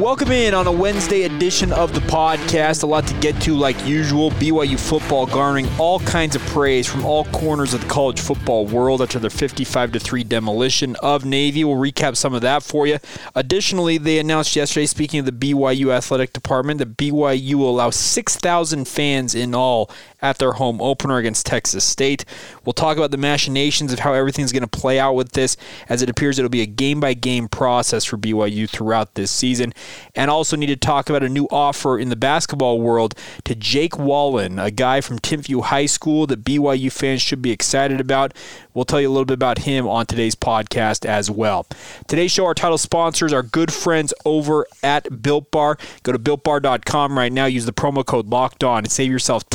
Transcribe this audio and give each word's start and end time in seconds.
Welcome 0.00 0.32
in 0.32 0.54
on 0.54 0.66
a 0.66 0.72
Wednesday 0.72 1.22
edition 1.22 1.72
of 1.72 1.94
the 1.94 2.00
podcast. 2.00 2.82
A 2.82 2.86
lot 2.86 3.06
to 3.06 3.14
get 3.20 3.40
to, 3.42 3.54
like 3.54 3.86
usual. 3.86 4.32
BYU 4.32 4.78
football 4.78 5.24
garnering 5.24 5.68
all 5.78 6.00
kinds 6.00 6.34
of 6.34 6.42
praise 6.46 6.88
from 6.88 7.04
all 7.04 7.26
corners 7.26 7.74
of 7.74 7.80
the 7.80 7.86
college 7.86 8.18
football 8.18 8.66
world 8.66 9.00
after 9.00 9.20
their 9.20 9.30
55 9.30 9.92
3 9.92 10.24
demolition 10.24 10.96
of 10.96 11.24
Navy. 11.24 11.62
We'll 11.62 11.76
recap 11.76 12.16
some 12.16 12.34
of 12.34 12.42
that 12.42 12.64
for 12.64 12.88
you. 12.88 12.98
Additionally, 13.36 13.96
they 13.96 14.18
announced 14.18 14.56
yesterday, 14.56 14.86
speaking 14.86 15.20
of 15.20 15.26
the 15.26 15.32
BYU 15.32 15.92
athletic 15.92 16.32
department, 16.32 16.78
that 16.78 16.96
BYU 16.96 17.54
will 17.54 17.70
allow 17.70 17.90
6,000 17.90 18.88
fans 18.88 19.32
in 19.36 19.54
all 19.54 19.88
at 20.24 20.38
their 20.38 20.52
home 20.52 20.80
opener 20.80 21.18
against 21.18 21.44
Texas 21.44 21.84
State. 21.84 22.24
We'll 22.64 22.72
talk 22.72 22.96
about 22.96 23.10
the 23.10 23.18
machinations 23.18 23.92
of 23.92 23.98
how 23.98 24.14
everything's 24.14 24.52
going 24.52 24.62
to 24.62 24.66
play 24.66 24.98
out 24.98 25.14
with 25.14 25.32
this, 25.32 25.56
as 25.88 26.00
it 26.00 26.08
appears 26.08 26.38
it'll 26.38 26.48
be 26.48 26.62
a 26.62 26.66
game 26.66 26.98
by 26.98 27.12
game 27.12 27.46
process 27.46 28.04
for 28.04 28.16
BYU 28.16 28.68
throughout 28.68 29.14
this 29.14 29.30
season. 29.30 29.74
And 30.14 30.30
also 30.30 30.56
need 30.56 30.66
to 30.66 30.76
talk 30.76 31.10
about 31.10 31.22
a 31.22 31.28
new 31.28 31.46
offer 31.50 31.98
in 31.98 32.08
the 32.08 32.16
basketball 32.16 32.80
world 32.80 33.14
to 33.44 33.54
Jake 33.54 33.98
Wallen, 33.98 34.58
a 34.58 34.70
guy 34.70 35.02
from 35.02 35.18
Timpview 35.18 35.64
High 35.64 35.86
School 35.86 36.26
that 36.28 36.42
BYU 36.42 36.90
fans 36.90 37.20
should 37.20 37.42
be 37.42 37.50
excited 37.50 38.00
about. 38.00 38.32
We'll 38.72 38.86
tell 38.86 39.00
you 39.00 39.08
a 39.08 39.12
little 39.12 39.26
bit 39.26 39.34
about 39.34 39.58
him 39.58 39.86
on 39.86 40.06
today's 40.06 40.34
podcast 40.34 41.06
as 41.06 41.30
well. 41.30 41.66
Today's 42.08 42.32
show, 42.32 42.46
our 42.46 42.54
title 42.54 42.78
sponsors 42.78 43.32
are 43.32 43.42
good 43.42 43.72
friends 43.72 44.14
over 44.24 44.66
at 44.82 45.22
Built 45.22 45.50
Bar. 45.50 45.76
Go 46.02 46.12
to 46.12 46.18
builtbar.com 46.18 47.18
right 47.18 47.32
now, 47.32 47.44
use 47.44 47.66
the 47.66 47.72
promo 47.72 48.04
code 48.04 48.28
Locked 48.28 48.64
On, 48.64 48.78
and 48.78 48.90
save 48.90 49.10
yourself 49.10 49.48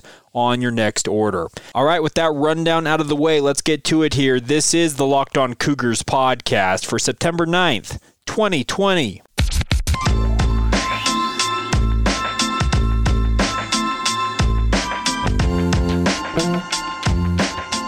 $10 0.00 0.02
on 0.32 0.60
your 0.60 0.70
next 0.70 1.08
order. 1.08 1.48
All 1.74 1.84
right, 1.84 2.02
with 2.02 2.14
that 2.14 2.32
rundown 2.32 2.86
out 2.86 3.00
of 3.00 3.08
the 3.08 3.16
way, 3.16 3.40
let's 3.40 3.62
get 3.62 3.84
to 3.84 4.02
it 4.02 4.14
here. 4.14 4.38
This 4.40 4.74
is 4.74 4.96
the 4.96 5.06
Locked 5.06 5.38
On 5.38 5.54
Cougars 5.54 6.02
podcast 6.02 6.84
for 6.84 6.98
September 6.98 7.46
9th, 7.46 7.98
2020. 8.26 9.22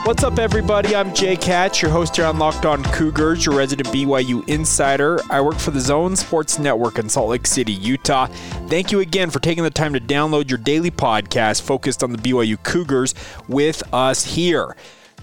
What's 0.09 0.25
up, 0.25 0.39
everybody? 0.39 0.97
I'm 0.97 1.15
Jake 1.15 1.45
Hatch, 1.45 1.83
your 1.83 1.91
host 1.91 2.17
here 2.17 2.25
on 2.25 2.39
Locked 2.39 2.65
On 2.65 2.83
Cougars, 2.83 3.45
your 3.45 3.55
resident 3.55 3.91
BYU 3.91 4.43
insider. 4.49 5.21
I 5.29 5.43
work 5.43 5.57
for 5.57 5.71
the 5.71 5.81
Zone 5.81 6.17
Sports 6.17 6.59
Network 6.59 6.99
in 6.99 7.11
Salt 7.11 7.29
Lake 7.29 7.47
City, 7.47 7.75
Utah. 7.75 8.25
Thank 8.69 8.91
you 8.91 9.01
again 9.01 9.29
for 9.29 9.39
taking 9.39 9.65
the 9.65 9.71
time 9.71 9.93
to 9.93 10.01
download 10.01 10.49
your 10.49 10.57
daily 10.57 10.91
podcast 10.91 11.61
focused 11.61 12.03
on 12.03 12.13
the 12.13 12.17
BYU 12.17 12.57
Cougars 12.63 13.15
with 13.49 13.83
us 13.93 14.25
here. 14.25 14.75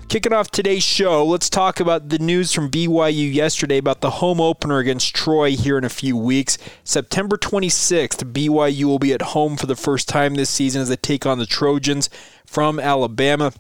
Kicking 0.08 0.34
off 0.34 0.52
today's 0.52 0.84
show, 0.84 1.26
let's 1.26 1.50
talk 1.50 1.80
about 1.80 2.10
the 2.10 2.20
news 2.20 2.54
from 2.54 2.70
BYU 2.70 3.34
yesterday 3.34 3.80
about 3.80 4.02
the 4.02 4.12
home 4.12 4.40
opener 4.40 4.78
against 4.78 5.16
Troy 5.16 5.56
here 5.56 5.80
in 5.80 5.84
a 5.84 5.90
few 5.90 6.16
weeks. 6.16 6.60
September 6.84 7.38
26th, 7.38 8.32
BYU 8.32 8.84
will 8.84 9.00
be 9.00 9.14
at 9.14 9.24
home 9.24 9.58
for 9.58 9.66
the 9.66 9.76
first 9.76 10.08
time 10.08 10.36
this 10.36 10.52
season 10.52 10.84
as 10.84 10.90
they 10.90 10.96
take 10.96 11.26
on 11.26 11.40
the 11.40 11.48
Trojans 11.48 12.08
from 12.46 12.80
Alabama. 12.80 13.52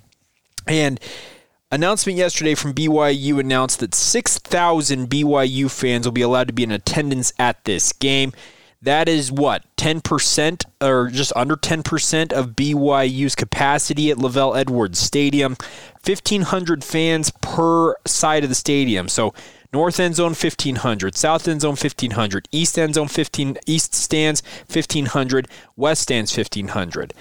And 0.68 1.00
announcement 1.72 2.18
yesterday 2.18 2.56
from 2.56 2.74
BYU 2.74 3.40
announced 3.40 3.80
that 3.80 3.96
6,000 3.96 5.10
BYU 5.10 5.70
fans 5.70 6.06
will 6.06 6.12
be 6.12 6.22
allowed 6.22 6.48
to 6.48 6.54
be 6.54 6.64
in 6.64 6.72
attendance 6.72 7.34
at 7.38 7.64
this 7.66 7.94
game. 7.94 8.34
That 8.82 9.10
is 9.10 9.32
what, 9.32 9.64
10% 9.78 10.64
or 10.80 11.10
just 11.10 11.34
under 11.36 11.56
10% 11.56 12.34
of 12.34 12.50
BYU's 12.50 13.36
capacity 13.36 14.12
at 14.12 14.18
LaVell 14.18 14.56
Edwards 14.56 15.00
Stadium. 15.00 15.58
1,500 16.06 16.84
fans 16.84 17.32
per 17.42 17.96
side 18.06 18.44
of 18.44 18.50
the 18.50 18.56
stadium. 18.56 19.10
So 19.10 19.34
north 19.74 20.00
end 20.00 20.16
zone 20.16 20.36
1,500, 20.36 21.16
south 21.16 21.48
end 21.48 21.62
zone 21.62 21.72
1,500, 21.72 22.48
east 22.52 22.78
end 22.78 22.94
zone 22.94 23.08
15, 23.08 23.58
east 23.66 23.96
stands 23.96 24.44
1,500, 24.72 25.48
west 25.76 26.04
stands 26.04 26.38
1,500. 26.38 27.14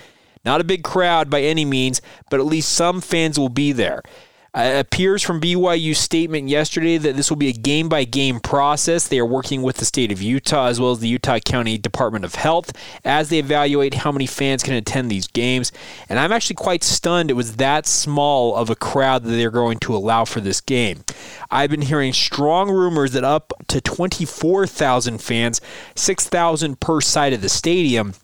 Not 0.45 0.61
a 0.61 0.65
big 0.65 0.85
crowd 0.85 1.31
by 1.31 1.43
any 1.43 1.65
means, 1.65 2.01
but 2.31 2.41
at 2.41 2.47
least 2.47 2.73
some 2.73 3.01
fans 3.01 3.39
will 3.39 3.49
be 3.49 3.73
there. 3.73 4.03
Uh, 4.57 4.63
it 4.63 4.81
appears 4.81 5.21
from 5.21 5.41
BYU's 5.41 5.99
statement 5.99 6.49
yesterday 6.49 6.97
that 6.97 7.17
this 7.17 7.29
will 7.29 7.37
be 7.37 7.49
a 7.49 7.53
game 7.53 7.89
by 7.89 8.05
game 8.05 8.39
process. 8.39 9.09
They 9.09 9.19
are 9.19 9.27
working 9.27 9.63
with 9.63 9.79
the 9.79 9.85
state 9.85 10.13
of 10.13 10.23
Utah 10.23 10.67
as 10.67 10.79
well 10.79 10.93
as 10.93 11.01
the 11.01 11.09
Utah 11.09 11.41
County 11.41 11.77
Department 11.77 12.25
of 12.25 12.37
Health 12.37 12.73
as 13.05 13.31
they 13.31 13.41
evaluate 13.41 13.95
how 13.95 14.13
many 14.13 14.27
fans 14.27 14.63
can 14.63 14.75
attend 14.75 15.11
these 15.11 15.27
games. 15.27 15.73
And 16.09 16.21
I'm 16.21 16.31
actually 16.31 16.55
quite 16.55 16.85
stunned 16.85 17.31
it 17.31 17.35
was 17.35 17.57
that 17.57 17.85
small 17.85 18.55
of 18.55 18.71
a 18.71 18.77
crowd 18.77 19.25
that 19.25 19.31
they're 19.31 19.51
going 19.51 19.79
to 19.81 19.97
allow 19.97 20.25
for 20.25 20.41
this 20.41 20.61
game. 20.61 21.03
I've 21.51 21.71
been 21.71 21.83
hearing 21.83 22.13
strong 22.13 22.71
rumors 22.71 23.11
that 23.13 23.25
up 23.25 23.53
to 23.69 23.81
24,000 23.81 25.19
fans, 25.19 25.61
6,000 25.97 26.79
per 26.79 27.01
side 27.01 27.33
of 27.33 27.41
the 27.41 27.49
stadium, 27.49 28.15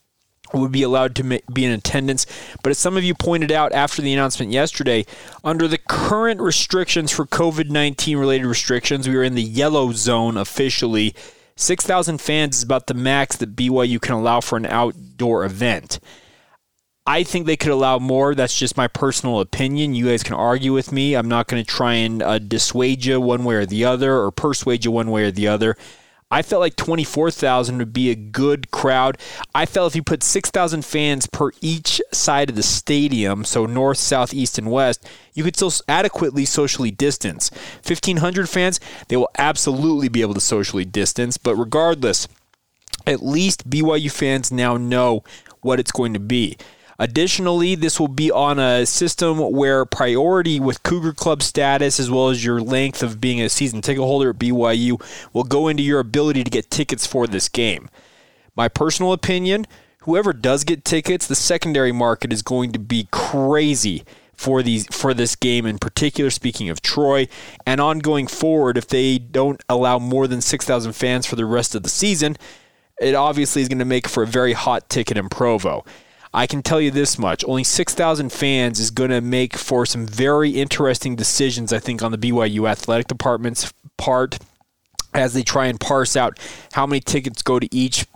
would 0.53 0.72
be 0.72 0.83
allowed 0.83 1.15
to 1.16 1.41
be 1.53 1.65
in 1.65 1.72
attendance. 1.72 2.27
But 2.62 2.71
as 2.71 2.78
some 2.78 2.97
of 2.97 3.05
you 3.05 3.15
pointed 3.15 3.53
out 3.53 3.72
after 3.72 4.03
the 4.03 4.12
announcement 4.12 4.53
yesterday, 4.53 5.06
under 5.44 5.69
the 5.69 5.78
current 5.78 6.41
restrictions 6.41 7.11
for 7.12 7.27
COVID 7.27 7.71
19 7.71 8.16
related 8.16 8.47
restrictions, 8.47 9.09
we 9.09 9.16
are 9.16 9.22
in 9.22 9.34
the 9.34 9.43
yellow 9.43 9.93
zone 9.93 10.37
officially. 10.37 11.15
6,000 11.56 12.21
fans 12.21 12.56
is 12.56 12.62
about 12.62 12.87
the 12.87 12.94
max 12.94 13.37
that 13.37 13.55
BYU 13.55 14.00
can 14.00 14.15
allow 14.15 14.41
for 14.41 14.56
an 14.56 14.66
outdoor 14.66 15.44
event. 15.44 16.00
I 17.06 17.22
think 17.22 17.47
they 17.47 17.56
could 17.56 17.72
allow 17.72 17.99
more. 17.99 18.34
That's 18.34 18.59
just 18.59 18.77
my 18.77 18.87
personal 18.87 19.41
opinion. 19.41 19.94
You 19.94 20.06
guys 20.06 20.22
can 20.22 20.34
argue 20.34 20.72
with 20.72 20.93
me. 20.93 21.15
I'm 21.15 21.28
not 21.28 21.49
going 21.49 21.62
to 21.62 21.69
try 21.69 21.94
and 21.94 22.22
uh, 22.22 22.39
dissuade 22.39 23.05
you 23.05 23.21
one 23.21 23.44
way 23.44 23.56
or 23.56 23.66
the 23.66 23.84
other 23.84 24.19
or 24.19 24.31
persuade 24.31 24.84
you 24.84 24.91
one 24.91 25.10
way 25.10 25.25
or 25.25 25.31
the 25.31 25.49
other. 25.49 25.77
I 26.33 26.43
felt 26.43 26.61
like 26.61 26.77
24,000 26.77 27.79
would 27.79 27.93
be 27.93 28.11
a 28.11 28.15
good 28.15 28.71
crowd. 28.71 29.19
I 29.53 29.67
felt 29.67 29.91
if 29.91 29.97
you 29.97 30.03
put 30.05 30.23
6,000 30.23 30.85
fans 30.85 31.27
per 31.27 31.51
each 31.61 32.01
side 32.13 32.51
of 32.51 32.57
the 32.57 32.63
stadium, 32.63 33.45
so 33.45 33.67
north, 33.67 33.99
south, 33.99 34.33
east, 34.33 34.57
and 34.57 34.71
west, 34.71 35.05
you 35.35 35.43
could 35.43 35.57
still 35.57 35.73
adequately 35.89 36.45
socially 36.45 36.93
distance. 36.93 37.51
1,500 37.85 38.49
fans, 38.49 38.79
they 39.09 39.17
will 39.17 39.31
absolutely 39.39 40.09
be 40.09 40.21
able 40.21 40.35
to 40.35 40.41
socially 40.41 40.85
distance, 40.85 41.37
but 41.37 41.57
regardless, 41.57 42.29
at 43.09 43.25
least 43.25 43.69
BYU 43.69 44.11
fans 44.11 44.53
now 44.53 44.77
know 44.77 45.25
what 45.63 45.81
it's 45.81 45.93
going 45.93 46.15
to 46.15 46.21
be. 46.21 46.57
Additionally, 47.00 47.75
this 47.75 47.99
will 47.99 48.09
be 48.09 48.31
on 48.31 48.59
a 48.59 48.84
system 48.84 49.38
where 49.38 49.87
priority 49.87 50.61
with 50.61 50.83
Cougar 50.83 51.15
Club 51.15 51.43
status, 51.43 51.99
as 51.99 52.11
well 52.11 52.28
as 52.28 52.44
your 52.44 52.61
length 52.61 53.03
of 53.03 53.22
being 53.22 53.41
a 53.41 53.49
season 53.49 53.81
ticket 53.81 54.03
holder 54.03 54.31
at 54.31 54.38
BYU, 54.38 55.03
will 55.33 55.44
go 55.44 55.66
into 55.66 55.83
your 55.83 55.99
ability 55.99 56.44
to 56.44 56.50
get 56.50 56.71
tickets 56.71 57.06
for 57.06 57.27
this 57.27 57.49
game. 57.49 57.89
My 58.55 58.69
personal 58.69 59.15
opinion 59.15 59.66
whoever 60.03 60.33
does 60.33 60.65
get 60.65 60.84
tickets, 60.84 61.27
the 61.27 61.34
secondary 61.34 61.93
market 61.93 62.33
is 62.33 62.43
going 62.43 62.72
to 62.72 62.78
be 62.78 63.09
crazy 63.10 64.05
for 64.34 64.62
these 64.62 64.87
for 64.87 65.12
this 65.12 65.37
game 65.37 65.66
in 65.66 65.78
particular 65.78 66.31
speaking 66.31 66.71
of 66.71 66.81
Troy 66.81 67.28
and 67.66 67.78
on 67.78 67.99
going 67.99 68.27
forward 68.27 68.78
if 68.78 68.89
they 68.89 69.19
don't 69.19 69.62
allow 69.69 69.99
more 69.99 70.27
than 70.27 70.41
6,000 70.41 70.93
fans 70.93 71.27
for 71.27 71.37
the 71.37 71.44
rest 71.44 71.75
of 71.75 71.83
the 71.83 71.91
season 71.91 72.39
it 73.03 73.15
obviously 73.15 73.60
is 73.60 73.69
going 73.69 73.81
to 73.81 73.84
make 73.84 74.09
for 74.09 74.22
a 74.22 74.27
very 74.27 74.55
hot 74.55 74.89
ticket 74.89 75.19
in 75.19 75.28
Provo. 75.28 75.84
I 76.33 76.47
can 76.47 76.63
tell 76.63 76.81
you 76.81 76.91
this 76.91 77.19
much 77.19 77.45
only 77.45 77.65
6,000 77.65 78.33
fans 78.33 78.79
is 78.79 78.91
going 78.91 79.11
to 79.11 79.21
make 79.21 79.57
for 79.57 79.85
some 79.85 80.07
very 80.07 80.51
interesting 80.51 81.17
decisions, 81.17 81.73
I 81.73 81.81
think, 81.81 82.03
on 82.03 82.13
the 82.13 82.19
BYU 82.19 82.69
athletic 82.69 83.09
department's 83.09 83.73
part 83.97 84.39
as 85.13 85.35
they 85.35 85.43
try 85.43 85.67
and 85.67 85.81
parse 85.81 86.17
out 86.17 86.39
how 86.73 86.87
many 86.87 87.01
tickets 87.01 87.43
go 87.43 87.59
to 87.59 87.69
each 87.75 88.07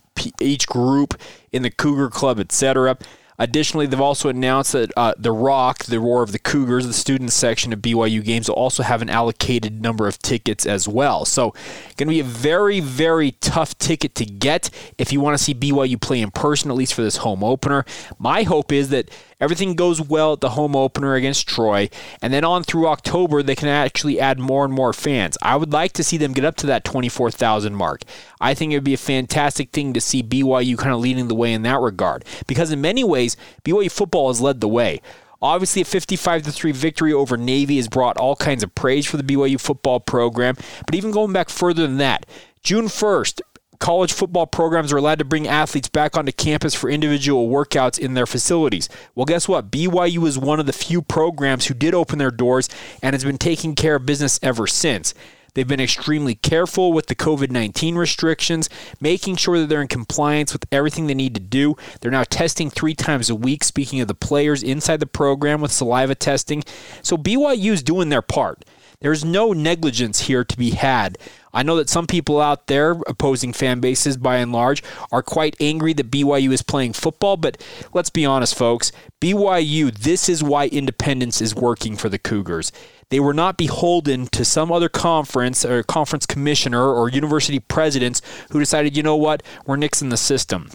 each 0.40 0.68
group 0.68 1.20
in 1.50 1.62
the 1.62 1.70
Cougar 1.70 2.08
Club, 2.08 2.38
etc. 2.38 2.96
Additionally, 3.38 3.86
they've 3.86 4.00
also 4.00 4.28
announced 4.28 4.72
that 4.72 4.92
uh, 4.96 5.14
The 5.16 5.32
Rock, 5.32 5.84
the 5.84 6.00
Roar 6.00 6.22
of 6.22 6.32
the 6.32 6.38
Cougars, 6.38 6.86
the 6.86 6.92
student 6.92 7.32
section 7.32 7.72
of 7.72 7.80
BYU 7.80 8.22
games, 8.22 8.48
will 8.48 8.56
also 8.56 8.82
have 8.82 9.02
an 9.02 9.10
allocated 9.10 9.82
number 9.82 10.06
of 10.06 10.18
tickets 10.20 10.66
as 10.66 10.86
well. 10.86 11.24
So, 11.24 11.50
going 11.96 12.08
to 12.08 12.14
be 12.14 12.20
a 12.20 12.24
very, 12.24 12.80
very 12.80 13.32
tough 13.32 13.76
ticket 13.78 14.14
to 14.16 14.24
get 14.24 14.70
if 14.98 15.12
you 15.12 15.20
want 15.20 15.36
to 15.36 15.42
see 15.42 15.54
BYU 15.54 16.00
play 16.00 16.20
in 16.20 16.30
person, 16.30 16.70
at 16.70 16.76
least 16.76 16.94
for 16.94 17.02
this 17.02 17.16
home 17.18 17.42
opener. 17.42 17.84
My 18.18 18.44
hope 18.44 18.72
is 18.72 18.90
that 18.90 19.10
everything 19.40 19.74
goes 19.74 20.00
well 20.00 20.34
at 20.34 20.40
the 20.40 20.50
home 20.50 20.76
opener 20.76 21.14
against 21.14 21.48
Troy, 21.48 21.88
and 22.22 22.32
then 22.32 22.44
on 22.44 22.62
through 22.62 22.88
October, 22.88 23.42
they 23.42 23.54
can 23.54 23.68
actually 23.68 24.20
add 24.20 24.38
more 24.38 24.64
and 24.64 24.72
more 24.72 24.92
fans. 24.92 25.38
I 25.42 25.56
would 25.56 25.72
like 25.72 25.92
to 25.94 26.04
see 26.04 26.16
them 26.16 26.32
get 26.32 26.44
up 26.44 26.56
to 26.56 26.66
that 26.66 26.84
24,000 26.84 27.74
mark. 27.74 28.02
I 28.40 28.54
think 28.54 28.72
it 28.72 28.76
would 28.76 28.84
be 28.84 28.94
a 28.94 28.98
fantastic 28.98 29.70
thing 29.70 29.92
to 29.92 30.00
see 30.00 30.22
BYU 30.22 30.76
kind 30.78 30.92
of 30.92 31.00
leading 31.00 31.28
the 31.28 31.34
way 31.34 31.52
in 31.52 31.62
that 31.62 31.80
regard, 31.80 32.24
because 32.46 32.70
in 32.70 32.80
many 32.80 33.04
ways, 33.04 33.36
BYU 33.64 33.90
football 33.90 34.28
has 34.28 34.40
led 34.40 34.60
the 34.60 34.68
way. 34.68 35.00
Obviously, 35.42 35.82
a 35.82 35.84
55 35.84 36.42
3 36.46 36.72
victory 36.72 37.12
over 37.12 37.36
Navy 37.36 37.76
has 37.76 37.88
brought 37.88 38.16
all 38.16 38.34
kinds 38.34 38.62
of 38.62 38.74
praise 38.74 39.04
for 39.04 39.18
the 39.18 39.22
BYU 39.22 39.60
football 39.60 40.00
program. 40.00 40.56
But 40.86 40.94
even 40.94 41.10
going 41.10 41.34
back 41.34 41.50
further 41.50 41.86
than 41.86 41.98
that, 41.98 42.24
June 42.62 42.86
1st, 42.86 43.42
college 43.78 44.12
football 44.12 44.46
programs 44.46 44.92
are 44.92 44.96
allowed 44.96 45.18
to 45.18 45.24
bring 45.24 45.48
athletes 45.48 45.88
back 45.88 46.16
onto 46.16 46.32
campus 46.32 46.74
for 46.74 46.90
individual 46.90 47.48
workouts 47.48 47.98
in 47.98 48.14
their 48.14 48.26
facilities. 48.26 48.88
Well, 49.14 49.26
guess 49.26 49.48
what? 49.48 49.70
BYU 49.70 50.26
is 50.26 50.38
one 50.38 50.60
of 50.60 50.66
the 50.66 50.72
few 50.72 51.02
programs 51.02 51.66
who 51.66 51.74
did 51.74 51.94
open 51.94 52.18
their 52.18 52.30
doors 52.30 52.68
and 53.02 53.14
has 53.14 53.24
been 53.24 53.38
taking 53.38 53.74
care 53.74 53.96
of 53.96 54.06
business 54.06 54.38
ever 54.42 54.66
since. 54.66 55.14
They've 55.54 55.66
been 55.66 55.80
extremely 55.80 56.34
careful 56.34 56.92
with 56.92 57.06
the 57.06 57.14
COVID 57.14 57.50
19 57.50 57.94
restrictions, 57.94 58.68
making 59.00 59.36
sure 59.36 59.58
that 59.58 59.68
they're 59.68 59.80
in 59.80 59.88
compliance 59.88 60.52
with 60.52 60.66
everything 60.72 61.06
they 61.06 61.14
need 61.14 61.34
to 61.34 61.40
do. 61.40 61.76
They're 62.00 62.10
now 62.10 62.24
testing 62.24 62.70
three 62.70 62.94
times 62.94 63.30
a 63.30 63.36
week, 63.36 63.62
speaking 63.62 64.00
of 64.00 64.08
the 64.08 64.14
players 64.14 64.62
inside 64.62 64.98
the 64.98 65.06
program 65.06 65.60
with 65.60 65.70
saliva 65.70 66.16
testing. 66.16 66.64
So 67.02 67.16
BYU 67.16 67.72
is 67.72 67.82
doing 67.82 68.08
their 68.08 68.22
part. 68.22 68.64
There's 69.00 69.24
no 69.24 69.52
negligence 69.52 70.22
here 70.22 70.44
to 70.44 70.56
be 70.56 70.70
had. 70.70 71.18
I 71.52 71.62
know 71.62 71.76
that 71.76 71.88
some 71.88 72.06
people 72.06 72.40
out 72.40 72.66
there, 72.66 72.96
opposing 73.06 73.52
fan 73.52 73.80
bases 73.80 74.16
by 74.16 74.36
and 74.36 74.50
large, 74.50 74.82
are 75.12 75.22
quite 75.22 75.56
angry 75.60 75.92
that 75.92 76.10
BYU 76.10 76.52
is 76.52 76.62
playing 76.62 76.94
football, 76.94 77.36
but 77.36 77.62
let's 77.92 78.10
be 78.10 78.26
honest, 78.26 78.56
folks. 78.56 78.90
BYU, 79.20 79.96
this 79.96 80.28
is 80.28 80.42
why 80.42 80.66
independence 80.66 81.40
is 81.40 81.54
working 81.54 81.96
for 81.96 82.08
the 82.08 82.18
Cougars. 82.18 82.72
They 83.10 83.20
were 83.20 83.34
not 83.34 83.56
beholden 83.56 84.26
to 84.28 84.44
some 84.44 84.72
other 84.72 84.88
conference 84.88 85.64
or 85.64 85.82
conference 85.84 86.26
commissioner 86.26 86.84
or 86.84 87.08
university 87.08 87.60
presidents 87.60 88.20
who 88.50 88.58
decided, 88.58 88.96
you 88.96 89.02
know 89.02 89.16
what, 89.16 89.42
we're 89.66 89.76
nixing 89.76 90.10
the 90.10 90.16
system. 90.16 90.70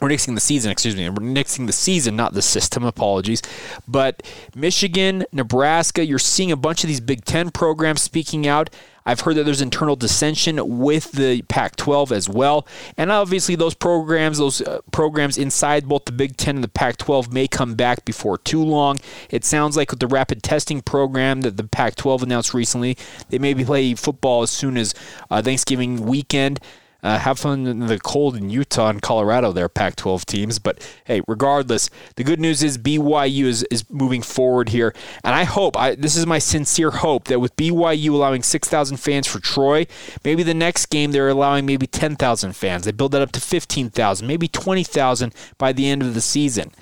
We're 0.00 0.08
nixing 0.08 0.34
the 0.34 0.40
season, 0.40 0.70
excuse 0.70 0.94
me. 0.94 1.08
We're 1.08 1.16
nixing 1.16 1.66
the 1.66 1.72
season, 1.72 2.14
not 2.14 2.32
the 2.32 2.42
system. 2.42 2.84
Apologies. 2.84 3.42
But 3.86 4.22
Michigan, 4.54 5.24
Nebraska, 5.32 6.04
you're 6.04 6.18
seeing 6.18 6.52
a 6.52 6.56
bunch 6.56 6.84
of 6.84 6.88
these 6.88 7.00
Big 7.00 7.24
Ten 7.24 7.50
programs 7.50 8.02
speaking 8.02 8.46
out. 8.46 8.70
I've 9.08 9.20
heard 9.20 9.36
that 9.36 9.44
there's 9.44 9.62
internal 9.62 9.96
dissension 9.96 10.78
with 10.78 11.12
the 11.12 11.40
Pac 11.42 11.76
12 11.76 12.12
as 12.12 12.28
well. 12.28 12.66
And 12.98 13.10
obviously, 13.10 13.54
those 13.54 13.74
programs, 13.74 14.36
those 14.36 14.60
uh, 14.60 14.82
programs 14.92 15.38
inside 15.38 15.88
both 15.88 16.04
the 16.04 16.12
Big 16.12 16.36
Ten 16.36 16.56
and 16.56 16.64
the 16.64 16.68
Pac 16.68 16.98
12 16.98 17.32
may 17.32 17.48
come 17.48 17.74
back 17.74 18.04
before 18.04 18.36
too 18.36 18.62
long. 18.62 18.98
It 19.30 19.46
sounds 19.46 19.78
like 19.78 19.90
with 19.90 20.00
the 20.00 20.06
rapid 20.06 20.42
testing 20.42 20.82
program 20.82 21.40
that 21.40 21.56
the 21.56 21.64
Pac 21.64 21.94
12 21.94 22.24
announced 22.24 22.52
recently, 22.52 22.98
they 23.30 23.38
may 23.38 23.54
be 23.54 23.64
playing 23.64 23.96
football 23.96 24.42
as 24.42 24.50
soon 24.50 24.76
as 24.76 24.94
uh, 25.30 25.40
Thanksgiving 25.40 26.04
weekend. 26.04 26.60
Uh, 27.00 27.18
have 27.18 27.38
fun 27.38 27.66
in 27.66 27.78
the 27.86 27.98
cold 28.00 28.36
in 28.36 28.50
Utah 28.50 28.88
and 28.88 29.00
Colorado, 29.00 29.52
their 29.52 29.68
Pac 29.68 29.94
12 29.94 30.26
teams. 30.26 30.58
But 30.58 30.84
hey, 31.04 31.22
regardless, 31.28 31.90
the 32.16 32.24
good 32.24 32.40
news 32.40 32.60
is 32.62 32.76
BYU 32.76 33.44
is, 33.44 33.62
is 33.70 33.88
moving 33.88 34.20
forward 34.20 34.70
here. 34.70 34.92
And 35.22 35.34
I 35.34 35.44
hope, 35.44 35.76
I, 35.76 35.94
this 35.94 36.16
is 36.16 36.26
my 36.26 36.40
sincere 36.40 36.90
hope, 36.90 37.24
that 37.24 37.38
with 37.38 37.54
BYU 37.56 38.10
allowing 38.10 38.42
6,000 38.42 38.96
fans 38.96 39.28
for 39.28 39.38
Troy, 39.38 39.86
maybe 40.24 40.42
the 40.42 40.54
next 40.54 40.86
game 40.86 41.12
they're 41.12 41.28
allowing 41.28 41.66
maybe 41.66 41.86
10,000 41.86 42.52
fans. 42.56 42.84
They 42.84 42.92
build 42.92 43.12
that 43.12 43.22
up 43.22 43.32
to 43.32 43.40
15,000, 43.40 44.26
maybe 44.26 44.48
20,000 44.48 45.34
by 45.56 45.72
the 45.72 45.88
end 45.88 46.02
of 46.02 46.14
the 46.14 46.20
season. 46.20 46.72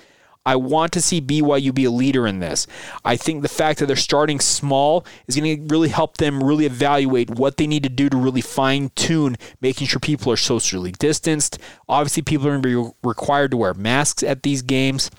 I 0.47 0.55
want 0.55 0.93
to 0.93 1.03
see 1.03 1.21
BYU 1.21 1.75
be 1.75 1.85
a 1.85 1.91
leader 1.91 2.27
in 2.27 2.39
this. 2.39 2.69
I 3.05 3.17
think 3.17 3.43
the 3.43 3.49
fact 3.49 3.81
that 3.81 3.87
they're 3.87 3.97
starting 3.97 4.39
small 4.39 5.05
is 5.27 5.37
going 5.37 5.67
to 5.67 5.75
really 5.75 5.89
help 5.89 6.19
them 6.19 6.43
really 6.43 6.65
evaluate 6.67 7.29
what 7.31 7.57
they 7.57 7.67
need 7.67 7.83
to 7.83 7.89
do 7.89 8.09
to 8.09 8.17
really 8.17 8.41
fine 8.41 8.91
tune 8.95 9.37
making 9.61 9.89
sure 9.89 9.99
people 9.99 10.33
are 10.33 10.37
socially 10.37 10.93
distanced. 10.93 11.59
Obviously, 11.89 12.23
people 12.23 12.47
are 12.47 12.59
going 12.59 12.63
to 12.63 12.85
be 12.85 12.93
required 13.03 13.51
to 13.51 13.57
wear 13.57 13.75
masks 13.75 14.23
at 14.23 14.45
these 14.45 14.63
games. 14.63 15.11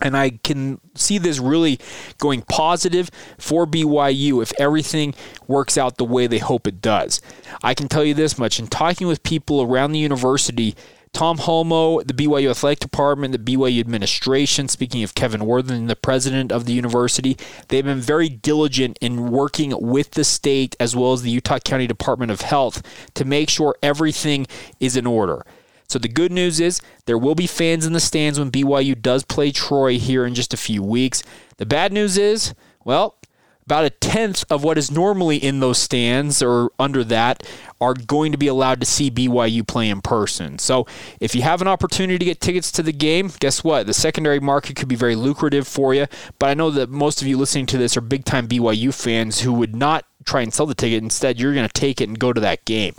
And 0.00 0.16
I 0.16 0.30
can 0.42 0.80
see 0.94 1.18
this 1.18 1.38
really 1.38 1.78
going 2.18 2.42
positive 2.42 3.10
for 3.38 3.66
BYU 3.66 4.42
if 4.42 4.52
everything 4.58 5.14
works 5.46 5.78
out 5.78 5.98
the 5.98 6.04
way 6.04 6.26
they 6.26 6.38
hope 6.38 6.66
it 6.66 6.82
does. 6.82 7.20
I 7.62 7.74
can 7.74 7.88
tell 7.88 8.04
you 8.04 8.14
this 8.14 8.36
much 8.38 8.58
in 8.58 8.66
talking 8.66 9.06
with 9.06 9.22
people 9.22 9.62
around 9.62 9.92
the 9.92 10.00
university, 10.00 10.74
Tom 11.14 11.38
Holmoe, 11.38 12.02
the 12.04 12.12
BYU 12.12 12.50
Athletic 12.50 12.80
Department, 12.80 13.30
the 13.30 13.56
BYU 13.56 13.78
administration, 13.78 14.66
speaking 14.66 15.04
of 15.04 15.14
Kevin 15.14 15.46
Worthen, 15.46 15.86
the 15.86 15.94
president 15.94 16.50
of 16.50 16.66
the 16.66 16.72
university, 16.72 17.38
they've 17.68 17.84
been 17.84 18.00
very 18.00 18.28
diligent 18.28 18.98
in 19.00 19.30
working 19.30 19.72
with 19.80 20.10
the 20.10 20.24
state 20.24 20.74
as 20.80 20.96
well 20.96 21.12
as 21.12 21.22
the 21.22 21.30
Utah 21.30 21.60
County 21.60 21.86
Department 21.86 22.32
of 22.32 22.40
Health 22.40 22.82
to 23.14 23.24
make 23.24 23.48
sure 23.48 23.76
everything 23.80 24.48
is 24.80 24.96
in 24.96 25.06
order. 25.06 25.46
So 25.88 26.00
the 26.00 26.08
good 26.08 26.32
news 26.32 26.58
is 26.58 26.80
there 27.06 27.16
will 27.16 27.36
be 27.36 27.46
fans 27.46 27.86
in 27.86 27.92
the 27.92 28.00
stands 28.00 28.36
when 28.36 28.50
BYU 28.50 29.00
does 29.00 29.22
play 29.22 29.52
Troy 29.52 29.98
here 29.98 30.26
in 30.26 30.34
just 30.34 30.52
a 30.52 30.56
few 30.56 30.82
weeks. 30.82 31.22
The 31.58 31.66
bad 31.66 31.92
news 31.92 32.18
is, 32.18 32.54
well, 32.84 33.18
about 33.66 33.84
a 33.84 33.90
tenth 33.90 34.44
of 34.50 34.62
what 34.62 34.76
is 34.76 34.90
normally 34.90 35.38
in 35.38 35.60
those 35.60 35.78
stands 35.78 36.42
or 36.42 36.70
under 36.78 37.02
that 37.04 37.42
are 37.80 37.94
going 37.94 38.32
to 38.32 38.38
be 38.38 38.46
allowed 38.46 38.80
to 38.80 38.86
see 38.86 39.10
BYU 39.10 39.66
play 39.66 39.88
in 39.88 40.02
person. 40.02 40.58
So 40.58 40.86
if 41.18 41.34
you 41.34 41.42
have 41.42 41.62
an 41.62 41.68
opportunity 41.68 42.18
to 42.18 42.24
get 42.24 42.40
tickets 42.40 42.70
to 42.72 42.82
the 42.82 42.92
game, 42.92 43.30
guess 43.40 43.64
what? 43.64 43.86
The 43.86 43.94
secondary 43.94 44.40
market 44.40 44.76
could 44.76 44.88
be 44.88 44.96
very 44.96 45.16
lucrative 45.16 45.66
for 45.66 45.94
you. 45.94 46.06
But 46.38 46.50
I 46.50 46.54
know 46.54 46.70
that 46.70 46.90
most 46.90 47.22
of 47.22 47.28
you 47.28 47.38
listening 47.38 47.66
to 47.66 47.78
this 47.78 47.96
are 47.96 48.02
big 48.02 48.24
time 48.24 48.48
BYU 48.48 48.92
fans 48.92 49.40
who 49.40 49.52
would 49.54 49.74
not 49.74 50.04
try 50.24 50.42
and 50.42 50.52
sell 50.52 50.66
the 50.66 50.74
ticket. 50.74 51.02
Instead, 51.02 51.40
you're 51.40 51.54
going 51.54 51.68
to 51.68 51.72
take 51.72 52.00
it 52.00 52.08
and 52.08 52.18
go 52.18 52.32
to 52.32 52.40
that 52.40 52.64
game. 52.66 52.94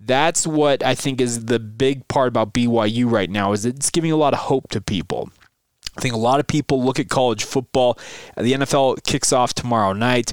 That's 0.00 0.46
what 0.48 0.84
I 0.84 0.96
think 0.96 1.20
is 1.20 1.44
the 1.44 1.60
big 1.60 2.08
part 2.08 2.26
about 2.26 2.52
BYU 2.52 3.08
right 3.08 3.30
now 3.30 3.52
is 3.52 3.64
it's 3.64 3.90
giving 3.90 4.10
a 4.10 4.16
lot 4.16 4.32
of 4.32 4.40
hope 4.40 4.68
to 4.70 4.80
people. 4.80 5.30
I 5.96 6.00
think 6.00 6.14
a 6.14 6.18
lot 6.18 6.40
of 6.40 6.46
people 6.46 6.82
look 6.82 6.98
at 6.98 7.08
college 7.08 7.44
football. 7.44 7.98
The 8.36 8.52
NFL 8.52 9.04
kicks 9.04 9.32
off 9.32 9.54
tomorrow 9.54 9.92
night. 9.92 10.32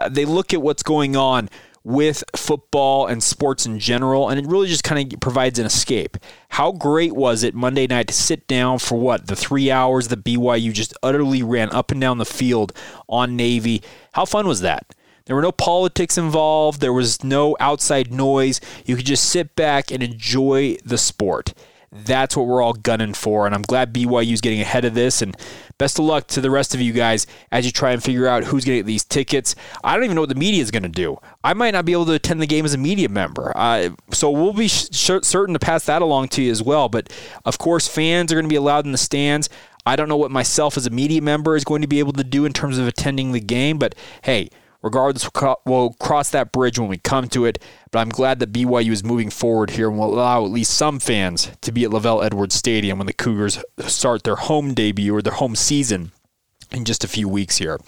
Uh, 0.00 0.08
they 0.08 0.24
look 0.24 0.54
at 0.54 0.62
what's 0.62 0.82
going 0.82 1.16
on 1.16 1.48
with 1.84 2.24
football 2.34 3.06
and 3.06 3.22
sports 3.22 3.66
in 3.66 3.78
general, 3.78 4.30
and 4.30 4.40
it 4.40 4.46
really 4.46 4.68
just 4.68 4.82
kind 4.82 5.12
of 5.12 5.20
provides 5.20 5.58
an 5.58 5.66
escape. 5.66 6.16
How 6.48 6.72
great 6.72 7.14
was 7.14 7.42
it 7.42 7.54
Monday 7.54 7.86
night 7.86 8.08
to 8.08 8.14
sit 8.14 8.46
down 8.46 8.78
for 8.78 8.98
what 8.98 9.26
the 9.26 9.36
three 9.36 9.70
hours 9.70 10.08
that 10.08 10.24
BYU 10.24 10.72
just 10.72 10.94
utterly 11.02 11.42
ran 11.42 11.70
up 11.70 11.90
and 11.90 12.00
down 12.00 12.16
the 12.16 12.24
field 12.24 12.72
on 13.06 13.36
Navy? 13.36 13.82
How 14.12 14.24
fun 14.24 14.46
was 14.46 14.62
that? 14.62 14.94
There 15.26 15.36
were 15.36 15.42
no 15.42 15.52
politics 15.52 16.18
involved. 16.18 16.80
There 16.80 16.92
was 16.92 17.22
no 17.22 17.56
outside 17.60 18.12
noise. 18.12 18.60
You 18.84 18.96
could 18.96 19.06
just 19.06 19.28
sit 19.28 19.54
back 19.54 19.90
and 19.90 20.02
enjoy 20.02 20.76
the 20.84 20.98
sport. 20.98 21.54
That's 21.94 22.36
what 22.36 22.46
we're 22.46 22.60
all 22.60 22.72
gunning 22.72 23.14
for. 23.14 23.46
And 23.46 23.54
I'm 23.54 23.62
glad 23.62 23.94
BYU 23.94 24.32
is 24.32 24.40
getting 24.40 24.60
ahead 24.60 24.84
of 24.84 24.94
this. 24.94 25.22
And 25.22 25.36
best 25.78 25.98
of 25.98 26.04
luck 26.04 26.26
to 26.28 26.40
the 26.40 26.50
rest 26.50 26.74
of 26.74 26.80
you 26.80 26.92
guys 26.92 27.26
as 27.52 27.64
you 27.64 27.70
try 27.70 27.92
and 27.92 28.02
figure 28.02 28.26
out 28.26 28.44
who's 28.44 28.64
going 28.64 28.78
to 28.78 28.80
get 28.80 28.86
these 28.86 29.04
tickets. 29.04 29.54
I 29.84 29.94
don't 29.94 30.04
even 30.04 30.16
know 30.16 30.22
what 30.22 30.28
the 30.28 30.34
media 30.34 30.60
is 30.60 30.72
going 30.72 30.82
to 30.82 30.88
do. 30.88 31.18
I 31.44 31.54
might 31.54 31.70
not 31.70 31.84
be 31.84 31.92
able 31.92 32.06
to 32.06 32.12
attend 32.12 32.42
the 32.42 32.46
game 32.46 32.64
as 32.64 32.74
a 32.74 32.78
media 32.78 33.08
member. 33.08 33.52
Uh, 33.56 33.90
so 34.10 34.30
we'll 34.30 34.52
be 34.52 34.68
sh- 34.68 34.88
certain 34.92 35.52
to 35.52 35.60
pass 35.60 35.84
that 35.86 36.02
along 36.02 36.28
to 36.28 36.42
you 36.42 36.50
as 36.50 36.62
well. 36.62 36.88
But 36.88 37.12
of 37.44 37.58
course, 37.58 37.86
fans 37.86 38.32
are 38.32 38.34
going 38.34 38.46
to 38.46 38.52
be 38.52 38.56
allowed 38.56 38.86
in 38.86 38.92
the 38.92 38.98
stands. 38.98 39.48
I 39.86 39.96
don't 39.96 40.08
know 40.08 40.16
what 40.16 40.30
myself 40.30 40.76
as 40.76 40.86
a 40.86 40.90
media 40.90 41.22
member 41.22 41.54
is 41.54 41.64
going 41.64 41.82
to 41.82 41.88
be 41.88 41.98
able 41.98 42.14
to 42.14 42.24
do 42.24 42.44
in 42.44 42.52
terms 42.52 42.78
of 42.78 42.88
attending 42.88 43.32
the 43.32 43.40
game. 43.40 43.78
But 43.78 43.94
hey, 44.22 44.48
Regardless, 44.84 45.30
we'll 45.64 45.94
cross 45.94 46.28
that 46.28 46.52
bridge 46.52 46.78
when 46.78 46.90
we 46.90 46.98
come 46.98 47.26
to 47.30 47.46
it. 47.46 47.58
But 47.90 48.00
I'm 48.00 48.10
glad 48.10 48.38
that 48.40 48.52
BYU 48.52 48.90
is 48.90 49.02
moving 49.02 49.30
forward 49.30 49.70
here 49.70 49.88
and 49.88 49.98
will 49.98 50.12
allow 50.12 50.44
at 50.44 50.50
least 50.50 50.74
some 50.74 51.00
fans 51.00 51.50
to 51.62 51.72
be 51.72 51.84
at 51.84 51.90
LaVell 51.90 52.22
Edwards 52.22 52.54
Stadium 52.54 52.98
when 52.98 53.06
the 53.06 53.14
Cougars 53.14 53.64
start 53.86 54.24
their 54.24 54.36
home 54.36 54.74
debut 54.74 55.16
or 55.16 55.22
their 55.22 55.32
home 55.32 55.56
season 55.56 56.12
in 56.70 56.84
just 56.84 57.02
a 57.02 57.08
few 57.08 57.30
weeks 57.30 57.56
here. 57.56 57.80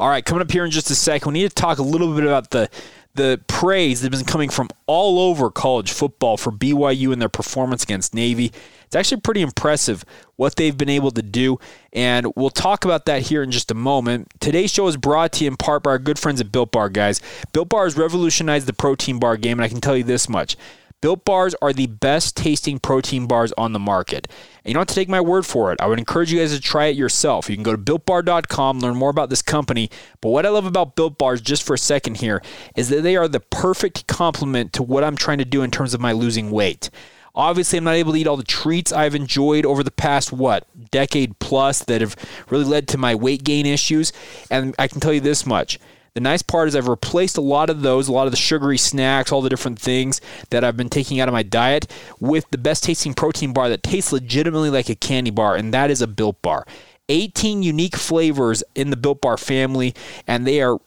All 0.00 0.08
right, 0.08 0.24
coming 0.24 0.42
up 0.42 0.50
here 0.50 0.64
in 0.64 0.72
just 0.72 0.90
a 0.90 0.96
second, 0.96 1.32
we 1.32 1.38
need 1.38 1.48
to 1.48 1.54
talk 1.54 1.78
a 1.78 1.82
little 1.84 2.12
bit 2.12 2.24
about 2.24 2.50
the 2.50 2.68
the 3.14 3.40
praise 3.46 4.00
that 4.00 4.10
has 4.10 4.22
been 4.22 4.26
coming 4.26 4.48
from 4.48 4.68
all 4.86 5.20
over 5.20 5.50
college 5.50 5.92
football 5.92 6.36
for 6.38 6.50
BYU 6.50 7.12
and 7.12 7.20
their 7.20 7.28
performance 7.28 7.82
against 7.82 8.14
Navy. 8.14 8.50
It's 8.92 8.96
actually 8.96 9.22
pretty 9.22 9.40
impressive 9.40 10.04
what 10.36 10.56
they've 10.56 10.76
been 10.76 10.90
able 10.90 11.12
to 11.12 11.22
do, 11.22 11.58
and 11.94 12.30
we'll 12.36 12.50
talk 12.50 12.84
about 12.84 13.06
that 13.06 13.22
here 13.22 13.42
in 13.42 13.50
just 13.50 13.70
a 13.70 13.74
moment. 13.74 14.28
Today's 14.38 14.70
show 14.70 14.86
is 14.86 14.98
brought 14.98 15.32
to 15.32 15.44
you 15.44 15.50
in 15.50 15.56
part 15.56 15.82
by 15.82 15.92
our 15.92 15.98
good 15.98 16.18
friends 16.18 16.42
at 16.42 16.52
Built 16.52 16.72
Bar, 16.72 16.90
guys. 16.90 17.22
Built 17.54 17.70
Bar 17.70 17.84
has 17.84 17.96
revolutionized 17.96 18.66
the 18.66 18.74
protein 18.74 19.18
bar 19.18 19.38
game, 19.38 19.58
and 19.58 19.64
I 19.64 19.68
can 19.68 19.80
tell 19.80 19.96
you 19.96 20.04
this 20.04 20.28
much. 20.28 20.58
Built 21.00 21.24
Bars 21.24 21.54
are 21.62 21.72
the 21.72 21.86
best 21.86 22.36
tasting 22.36 22.78
protein 22.78 23.26
bars 23.26 23.54
on 23.56 23.72
the 23.72 23.78
market. 23.78 24.28
And 24.62 24.66
you 24.66 24.74
don't 24.74 24.82
have 24.82 24.88
to 24.88 24.94
take 24.94 25.08
my 25.08 25.22
word 25.22 25.46
for 25.46 25.72
it. 25.72 25.80
I 25.80 25.86
would 25.86 25.98
encourage 25.98 26.30
you 26.30 26.38
guys 26.38 26.54
to 26.54 26.60
try 26.60 26.84
it 26.86 26.96
yourself. 26.96 27.48
You 27.48 27.56
can 27.56 27.64
go 27.64 27.74
to 27.74 27.78
builtbar.com, 27.78 28.80
learn 28.80 28.96
more 28.96 29.10
about 29.10 29.30
this 29.30 29.42
company. 29.42 29.90
But 30.20 30.28
what 30.28 30.44
I 30.44 30.50
love 30.50 30.66
about 30.66 30.96
Built 30.96 31.16
Bars, 31.16 31.40
just 31.40 31.62
for 31.62 31.72
a 31.72 31.78
second 31.78 32.18
here, 32.18 32.42
is 32.76 32.90
that 32.90 33.00
they 33.00 33.16
are 33.16 33.26
the 33.26 33.40
perfect 33.40 34.06
complement 34.06 34.74
to 34.74 34.82
what 34.82 35.02
I'm 35.02 35.16
trying 35.16 35.38
to 35.38 35.46
do 35.46 35.62
in 35.62 35.70
terms 35.70 35.94
of 35.94 36.00
my 36.00 36.12
losing 36.12 36.50
weight. 36.50 36.90
Obviously, 37.34 37.78
I'm 37.78 37.84
not 37.84 37.94
able 37.94 38.12
to 38.12 38.18
eat 38.18 38.26
all 38.26 38.36
the 38.36 38.42
treats 38.42 38.92
I've 38.92 39.14
enjoyed 39.14 39.64
over 39.64 39.82
the 39.82 39.90
past, 39.90 40.32
what, 40.32 40.66
decade 40.90 41.38
plus 41.38 41.82
that 41.84 42.02
have 42.02 42.14
really 42.50 42.64
led 42.64 42.88
to 42.88 42.98
my 42.98 43.14
weight 43.14 43.42
gain 43.42 43.64
issues. 43.64 44.12
And 44.50 44.74
I 44.78 44.86
can 44.86 45.00
tell 45.00 45.14
you 45.14 45.20
this 45.20 45.46
much. 45.46 45.78
The 46.14 46.20
nice 46.20 46.42
part 46.42 46.68
is 46.68 46.76
I've 46.76 46.88
replaced 46.88 47.38
a 47.38 47.42
lot 47.42 47.70
of 47.70 47.80
those, 47.80 48.06
a 48.06 48.12
lot 48.12 48.26
of 48.26 48.32
the 48.32 48.36
sugary 48.36 48.76
snacks, 48.76 49.32
all 49.32 49.40
the 49.40 49.48
different 49.48 49.78
things 49.78 50.20
that 50.50 50.62
I've 50.62 50.76
been 50.76 50.90
taking 50.90 51.20
out 51.20 51.28
of 51.28 51.32
my 51.32 51.42
diet 51.42 51.90
with 52.20 52.44
the 52.50 52.58
best 52.58 52.84
tasting 52.84 53.14
protein 53.14 53.54
bar 53.54 53.70
that 53.70 53.82
tastes 53.82 54.12
legitimately 54.12 54.68
like 54.68 54.90
a 54.90 54.94
candy 54.94 55.30
bar, 55.30 55.56
and 55.56 55.72
that 55.72 55.90
is 55.90 56.02
a 56.02 56.06
Built 56.06 56.42
Bar. 56.42 56.66
18 57.08 57.62
unique 57.62 57.96
flavors 57.96 58.62
in 58.74 58.90
the 58.90 58.96
Built 58.96 59.22
Bar 59.22 59.38
family, 59.38 59.94
and 60.26 60.46
they 60.46 60.60
are 60.60 60.78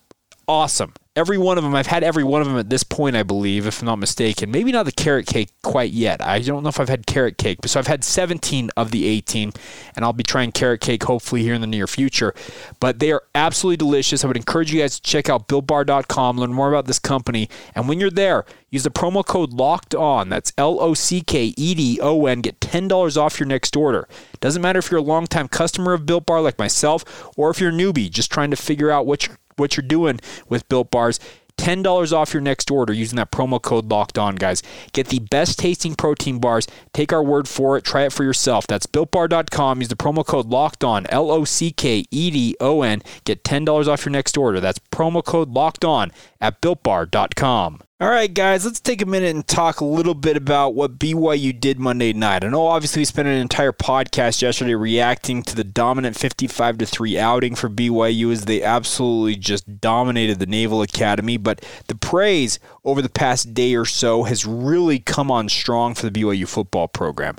awesome. 0.47 0.93
Every 1.15 1.37
one 1.37 1.57
of 1.57 1.63
them. 1.63 1.73
I've 1.73 1.87
had 1.87 2.03
every 2.03 2.23
one 2.23 2.41
of 2.41 2.47
them 2.47 2.57
at 2.57 2.69
this 2.69 2.83
point, 2.83 3.15
I 3.15 3.23
believe, 3.23 3.65
if 3.65 3.81
I'm 3.81 3.85
not 3.85 3.99
mistaken. 3.99 4.51
Maybe 4.51 4.71
not 4.71 4.85
the 4.85 4.91
carrot 4.91 5.25
cake 5.25 5.49
quite 5.63 5.91
yet. 5.91 6.21
I 6.21 6.39
don't 6.39 6.63
know 6.63 6.69
if 6.69 6.79
I've 6.79 6.89
had 6.89 7.05
carrot 7.05 7.37
cake, 7.37 7.59
but 7.61 7.69
so 7.69 7.79
I've 7.79 7.87
had 7.87 8.03
17 8.03 8.69
of 8.75 8.91
the 8.91 9.05
18, 9.07 9.53
and 9.95 10.05
I'll 10.05 10.13
be 10.13 10.23
trying 10.23 10.51
carrot 10.51 10.81
cake 10.81 11.03
hopefully 11.03 11.43
here 11.43 11.53
in 11.53 11.61
the 11.61 11.67
near 11.67 11.87
future. 11.87 12.33
But 12.79 12.99
they 12.99 13.11
are 13.11 13.23
absolutely 13.33 13.77
delicious. 13.77 14.23
I 14.23 14.27
would 14.27 14.37
encourage 14.37 14.73
you 14.73 14.81
guys 14.81 14.99
to 14.99 15.01
check 15.01 15.29
out 15.29 15.47
BuiltBar.com, 15.47 16.37
learn 16.37 16.53
more 16.53 16.69
about 16.69 16.85
this 16.85 16.99
company, 16.99 17.49
and 17.73 17.87
when 17.87 17.99
you're 17.99 18.09
there, 18.09 18.45
use 18.69 18.83
the 18.83 18.91
promo 18.91 19.25
code 19.25 19.53
Locked 19.53 19.95
On. 19.95 20.29
That's 20.29 20.51
L 20.57 20.79
O 20.81 20.93
C 20.93 21.21
K 21.21 21.53
E 21.55 21.75
D 21.75 21.99
O 22.01 22.25
N. 22.25 22.41
Get 22.41 22.59
$10 22.59 23.17
off 23.17 23.39
your 23.39 23.47
next 23.47 23.75
order. 23.75 24.07
Doesn't 24.41 24.61
matter 24.61 24.79
if 24.79 24.91
you're 24.91 24.99
a 24.99 25.03
longtime 25.03 25.47
customer 25.47 25.93
of 25.93 26.05
Built 26.05 26.25
Bar 26.25 26.41
like 26.41 26.59
myself, 26.59 27.31
or 27.37 27.49
if 27.49 27.61
you're 27.61 27.69
a 27.69 27.73
newbie 27.73 28.09
just 28.09 28.31
trying 28.31 28.51
to 28.51 28.57
figure 28.57 28.91
out 28.91 29.05
what 29.05 29.27
you're 29.27 29.37
what 29.57 29.77
you're 29.77 29.85
doing 29.85 30.19
with 30.49 30.67
Built 30.69 30.91
Bars. 30.91 31.19
$10 31.57 32.11
off 32.11 32.33
your 32.33 32.41
next 32.41 32.69
order 32.69 32.91
using 32.93 33.15
that 33.15 33.31
promo 33.31 33.61
code 33.61 33.89
locked 33.89 34.17
on, 34.17 34.35
guys. 34.35 34.61
Get 34.91 35.07
the 35.07 35.19
best 35.19 35.57
tasting 35.57 35.95
protein 35.95 36.39
bars. 36.39 36.67
Take 36.93 37.13
our 37.13 37.23
word 37.23 37.47
for 37.47 37.77
it. 37.77 37.83
Try 37.83 38.03
it 38.03 38.13
for 38.13 38.23
yourself. 38.23 38.67
That's 38.67 38.85
builtbar.com. 38.85 39.79
Use 39.79 39.87
the 39.87 39.95
promo 39.95 40.25
code 40.25 40.47
locked 40.47 40.83
on, 40.83 41.05
L 41.07 41.31
O 41.31 41.45
C 41.45 41.71
K 41.71 42.05
E 42.11 42.31
D 42.31 42.55
O 42.59 42.81
N. 42.81 43.01
Get 43.23 43.43
$10 43.43 43.87
off 43.87 44.05
your 44.05 44.11
next 44.11 44.37
order. 44.37 44.59
That's 44.59 44.79
promo 44.79 45.23
code 45.23 45.49
locked 45.49 45.85
on 45.85 46.11
at 46.41 46.61
builtbar.com. 46.61 47.81
All 48.01 48.09
right, 48.09 48.33
guys, 48.33 48.65
let's 48.65 48.81
take 48.81 49.01
a 49.01 49.05
minute 49.05 49.33
and 49.33 49.47
talk 49.47 49.79
a 49.79 49.85
little 49.85 50.15
bit 50.15 50.35
about 50.35 50.75
what 50.75 50.99
BYU 50.99 51.57
did 51.57 51.79
Monday 51.79 52.11
night. 52.11 52.43
I 52.43 52.49
know 52.49 52.67
obviously 52.67 52.99
we 52.99 53.05
spent 53.05 53.29
an 53.29 53.35
entire 53.35 53.71
podcast 53.71 54.41
yesterday 54.41 54.75
reacting 54.75 55.41
to 55.43 55.55
the 55.55 55.63
dominant 55.63 56.17
55 56.17 56.79
to 56.79 56.85
3 56.85 57.17
outing 57.17 57.55
for 57.55 57.69
BYU 57.69 58.33
as 58.33 58.43
they 58.43 58.61
absolutely 58.61 59.37
just 59.37 59.79
dominated 59.79 60.39
the 60.39 60.45
Naval 60.45 60.81
Academy, 60.81 61.37
but 61.37 61.63
the 61.87 61.95
praise 61.95 62.59
over 62.83 63.01
the 63.01 63.07
past 63.07 63.53
day 63.53 63.73
or 63.75 63.85
so 63.85 64.23
has 64.23 64.45
really 64.45 64.99
come 64.99 65.31
on 65.31 65.47
strong 65.47 65.95
for 65.95 66.09
the 66.09 66.21
BYU 66.21 66.49
football 66.49 66.89
program. 66.89 67.37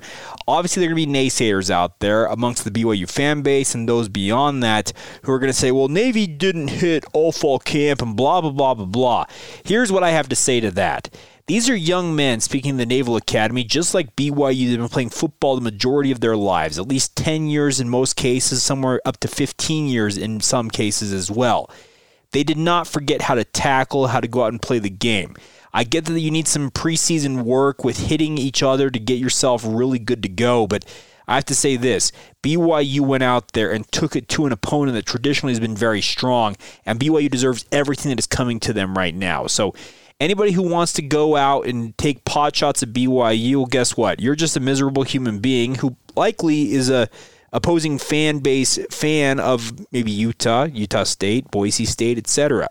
Obviously, 0.49 0.81
there 0.81 0.91
are 0.91 0.95
going 0.95 1.05
to 1.05 1.13
be 1.13 1.19
naysayers 1.19 1.69
out 1.69 2.01
there 2.01 2.25
amongst 2.25 2.65
the 2.65 2.71
BYU 2.71 3.07
fan 3.11 3.43
base 3.43 3.75
and 3.75 3.87
those 3.87 4.09
beyond 4.09 4.63
that 4.63 4.95
who 5.25 5.33
are 5.33 5.39
going 5.39 5.53
to 5.53 5.59
say, 5.59 5.71
well, 5.71 5.89
Navy 5.89 6.27
didn't 6.27 6.69
hit 6.69 7.05
all 7.13 7.31
fall 7.31 7.59
camp 7.59 8.01
and 8.01 8.17
blah, 8.17 8.41
blah, 8.41 8.53
blah, 8.53 8.73
blah, 8.73 8.87
blah. 8.87 9.27
Here's 9.63 9.93
what 9.93 10.03
I 10.03 10.13
have 10.13 10.31
to 10.31 10.37
say 10.37 10.46
to 10.47 10.71
that. 10.73 11.13
These 11.47 11.71
are 11.71 11.77
young 11.77 12.17
men 12.17 12.41
speaking 12.41 12.77
the 12.77 12.87
Naval 12.87 13.17
Academy, 13.17 13.63
just 13.63 13.95
like 13.95 14.17
BYU. 14.17 14.69
They've 14.69 14.79
been 14.79 14.89
playing 14.89 15.11
football 15.11 15.55
the 15.55 15.61
majority 15.61 16.11
of 16.11 16.21
their 16.21 16.37
lives, 16.37 16.79
at 16.79 16.89
least 16.89 17.17
10 17.17 17.47
years 17.47 17.79
in 17.79 17.89
most 17.89 18.17
cases, 18.17 18.63
somewhere 18.63 19.01
up 19.05 19.19
to 19.21 19.29
15 19.29 19.87
years 19.87 20.17
in 20.17 20.41
some 20.41 20.71
cases 20.71 21.13
as 21.13 21.31
well. 21.31 21.71
They 22.33 22.43
did 22.43 22.57
not 22.59 22.89
forget 22.89 23.23
how 23.23 23.35
to 23.37 23.45
tackle, 23.45 24.09
how 24.09 24.21
to 24.21 24.29
go 24.29 24.43
out 24.43 24.53
and 24.53 24.61
play 24.61 24.79
the 24.79 24.91
game. 24.91 25.37
I 25.73 25.85
get 25.85 26.07
that 26.07 26.19
you 26.19 26.31
need 26.31 26.49
some 26.49 26.71
preseason 26.71 27.43
work 27.43 27.85
with 27.85 28.09
hitting 28.09 28.39
each 28.39 28.63
other 28.63 28.91
to 28.91 28.99
get 28.99 29.19
yourself 29.19 29.63
really 29.65 29.99
good 29.99 30.23
to 30.23 30.29
go, 30.29 30.67
but 30.67 30.85
I 31.29 31.35
have 31.35 31.45
to 31.47 31.55
say 31.55 31.77
this 31.77 32.13
BYU 32.43 33.01
went 33.01 33.23
out 33.23 33.53
there 33.53 33.73
and 33.73 33.91
took 33.91 34.17
it 34.17 34.29
to 34.31 34.47
an 34.47 34.53
opponent 34.53 34.95
that 34.95 35.07
traditionally 35.07 35.53
has 35.53 35.61
been 35.61 35.77
very 35.77 36.01
strong, 36.01 36.57
and 36.85 36.99
BYU 36.99 37.31
deserves 37.31 37.65
everything 37.73 38.11
that 38.11 38.19
is 38.19 38.27
coming 38.27 38.61
to 38.61 38.73
them 38.73 38.97
right 38.97 39.15
now. 39.15 39.47
So, 39.47 39.75
anybody 40.21 40.53
who 40.53 40.63
wants 40.63 40.93
to 40.95 41.03
go 41.03 41.37
out 41.37 41.67
and 41.67 41.97
take 41.99 42.25
pot 42.25 42.57
shots 42.57 42.83
at 42.83 42.91
BYU, 42.91 43.57
well, 43.57 43.67
guess 43.67 43.97
what? 43.97 44.21
You're 44.21 44.35
just 44.35 44.57
a 44.57 44.61
miserable 44.61 45.03
human 45.03 45.39
being 45.41 45.77
who 45.77 45.97
likely 46.15 46.73
is 46.73 46.91
a 46.91 47.09
opposing 47.53 47.99
fan 47.99 48.39
base 48.41 48.79
fan 48.91 49.41
of 49.41 49.73
maybe 49.93 50.11
Utah, 50.11 50.65
Utah 50.65 51.05
State, 51.05 51.51
Boise 51.51 51.85
State, 51.85 52.19
etc. 52.19 52.69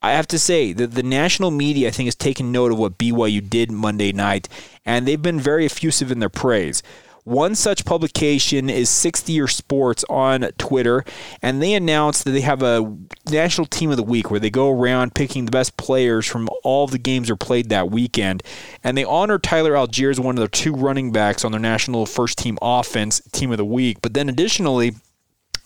I 0.00 0.12
have 0.12 0.28
to 0.28 0.38
say 0.38 0.72
that 0.74 0.92
the 0.92 1.02
national 1.02 1.50
media, 1.50 1.88
I 1.88 1.90
think, 1.90 2.06
has 2.06 2.14
taken 2.14 2.52
note 2.52 2.70
of 2.70 2.78
what 2.78 2.98
BYU 2.98 3.48
did 3.48 3.72
Monday 3.72 4.12
night, 4.12 4.48
and 4.84 5.06
they've 5.06 5.20
been 5.20 5.40
very 5.40 5.66
effusive 5.66 6.12
in 6.12 6.20
their 6.20 6.28
praise. 6.28 6.82
One 7.28 7.54
such 7.54 7.84
publication 7.84 8.70
is 8.70 8.88
Sixth 8.88 9.28
Year 9.28 9.48
Sports 9.48 10.02
on 10.08 10.48
Twitter, 10.56 11.04
and 11.42 11.60
they 11.60 11.74
announced 11.74 12.24
that 12.24 12.30
they 12.30 12.40
have 12.40 12.62
a 12.62 12.96
National 13.30 13.66
Team 13.66 13.90
of 13.90 13.98
the 13.98 14.02
Week 14.02 14.30
where 14.30 14.40
they 14.40 14.48
go 14.48 14.70
around 14.70 15.14
picking 15.14 15.44
the 15.44 15.50
best 15.50 15.76
players 15.76 16.24
from 16.24 16.48
all 16.64 16.86
the 16.86 16.96
games 16.96 17.28
that 17.28 17.34
are 17.34 17.36
played 17.36 17.68
that 17.68 17.90
weekend. 17.90 18.42
And 18.82 18.96
they 18.96 19.04
honor 19.04 19.38
Tyler 19.38 19.72
Allgeier 19.72 20.10
as 20.10 20.18
one 20.18 20.36
of 20.36 20.38
their 20.38 20.48
two 20.48 20.72
running 20.72 21.12
backs 21.12 21.44
on 21.44 21.52
their 21.52 21.60
National 21.60 22.06
First 22.06 22.38
Team 22.38 22.56
Offense 22.62 23.20
Team 23.30 23.50
of 23.50 23.58
the 23.58 23.64
Week. 23.66 23.98
But 24.00 24.14
then 24.14 24.30
additionally, 24.30 24.92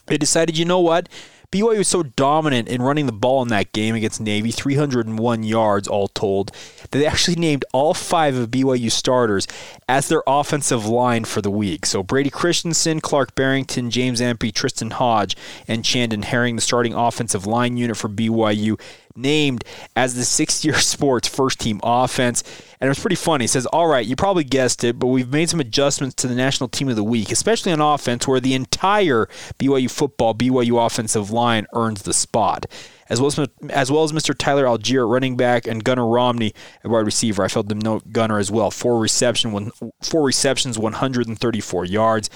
they 0.06 0.18
decided, 0.18 0.58
you 0.58 0.64
know 0.64 0.80
what? 0.80 1.08
BYU 1.52 1.78
was 1.78 1.88
so 1.88 2.02
dominant 2.02 2.66
in 2.66 2.80
running 2.80 3.04
the 3.04 3.12
ball 3.12 3.42
in 3.42 3.48
that 3.48 3.72
game 3.72 3.94
against 3.94 4.22
Navy, 4.22 4.50
301 4.50 5.42
yards 5.42 5.86
all 5.86 6.08
told, 6.08 6.50
that 6.80 6.92
they 6.92 7.06
actually 7.06 7.36
named 7.36 7.62
all 7.74 7.92
five 7.92 8.34
of 8.36 8.50
BYU 8.50 8.90
starters 8.90 9.46
as 9.86 10.08
their 10.08 10.22
offensive 10.26 10.86
line 10.86 11.24
for 11.24 11.42
the 11.42 11.50
week. 11.50 11.84
So 11.84 12.02
Brady 12.02 12.30
Christensen, 12.30 13.02
Clark 13.02 13.34
Barrington, 13.34 13.90
James 13.90 14.22
Empey, 14.22 14.50
Tristen 14.50 14.92
Hoge, 14.92 15.36
and 15.68 15.84
Chandon 15.84 16.22
Herring, 16.22 16.56
the 16.56 16.62
starting 16.62 16.94
offensive 16.94 17.46
line 17.46 17.76
unit 17.76 17.98
for 17.98 18.08
BYU, 18.08 18.80
named 19.16 19.64
as 19.96 20.14
the 20.14 20.24
six 20.24 20.64
year 20.64 20.74
sports 20.78 21.28
first 21.28 21.60
team 21.60 21.80
offense. 21.82 22.42
And 22.80 22.88
it 22.88 22.90
was 22.90 22.98
pretty 22.98 23.16
funny. 23.16 23.44
He 23.44 23.48
says, 23.48 23.66
All 23.66 23.86
right, 23.86 24.04
you 24.04 24.16
probably 24.16 24.44
guessed 24.44 24.84
it, 24.84 24.98
but 24.98 25.06
we've 25.06 25.30
made 25.30 25.50
some 25.50 25.60
adjustments 25.60 26.14
to 26.16 26.26
the 26.26 26.34
national 26.34 26.68
team 26.68 26.88
of 26.88 26.96
the 26.96 27.04
week, 27.04 27.30
especially 27.30 27.72
on 27.72 27.80
offense, 27.80 28.26
where 28.26 28.40
the 28.40 28.54
entire 28.54 29.28
BYU 29.58 29.90
football, 29.90 30.34
BYU 30.34 30.84
offensive 30.84 31.30
line 31.30 31.66
earns 31.74 32.02
the 32.02 32.12
spot. 32.12 32.66
As 33.08 33.20
well 33.20 33.28
as, 33.28 33.38
as 33.68 33.92
well 33.92 34.04
as 34.04 34.12
Mr. 34.12 34.36
Tyler 34.36 34.64
Allgeier, 34.64 35.08
running 35.08 35.36
back, 35.36 35.66
and 35.66 35.84
Gunnar 35.84 36.06
Romney, 36.06 36.54
a 36.82 36.88
wide 36.88 37.04
receiver. 37.04 37.42
I 37.42 37.48
felt 37.48 37.68
them 37.68 37.78
note 37.78 38.10
Gunnar 38.10 38.38
as 38.38 38.50
well. 38.50 38.70
Four 38.70 38.98
reception, 38.98 39.52
one, 39.52 39.70
four 40.00 40.22
receptions, 40.22 40.78
134 40.78 41.84
yards. 41.84 42.30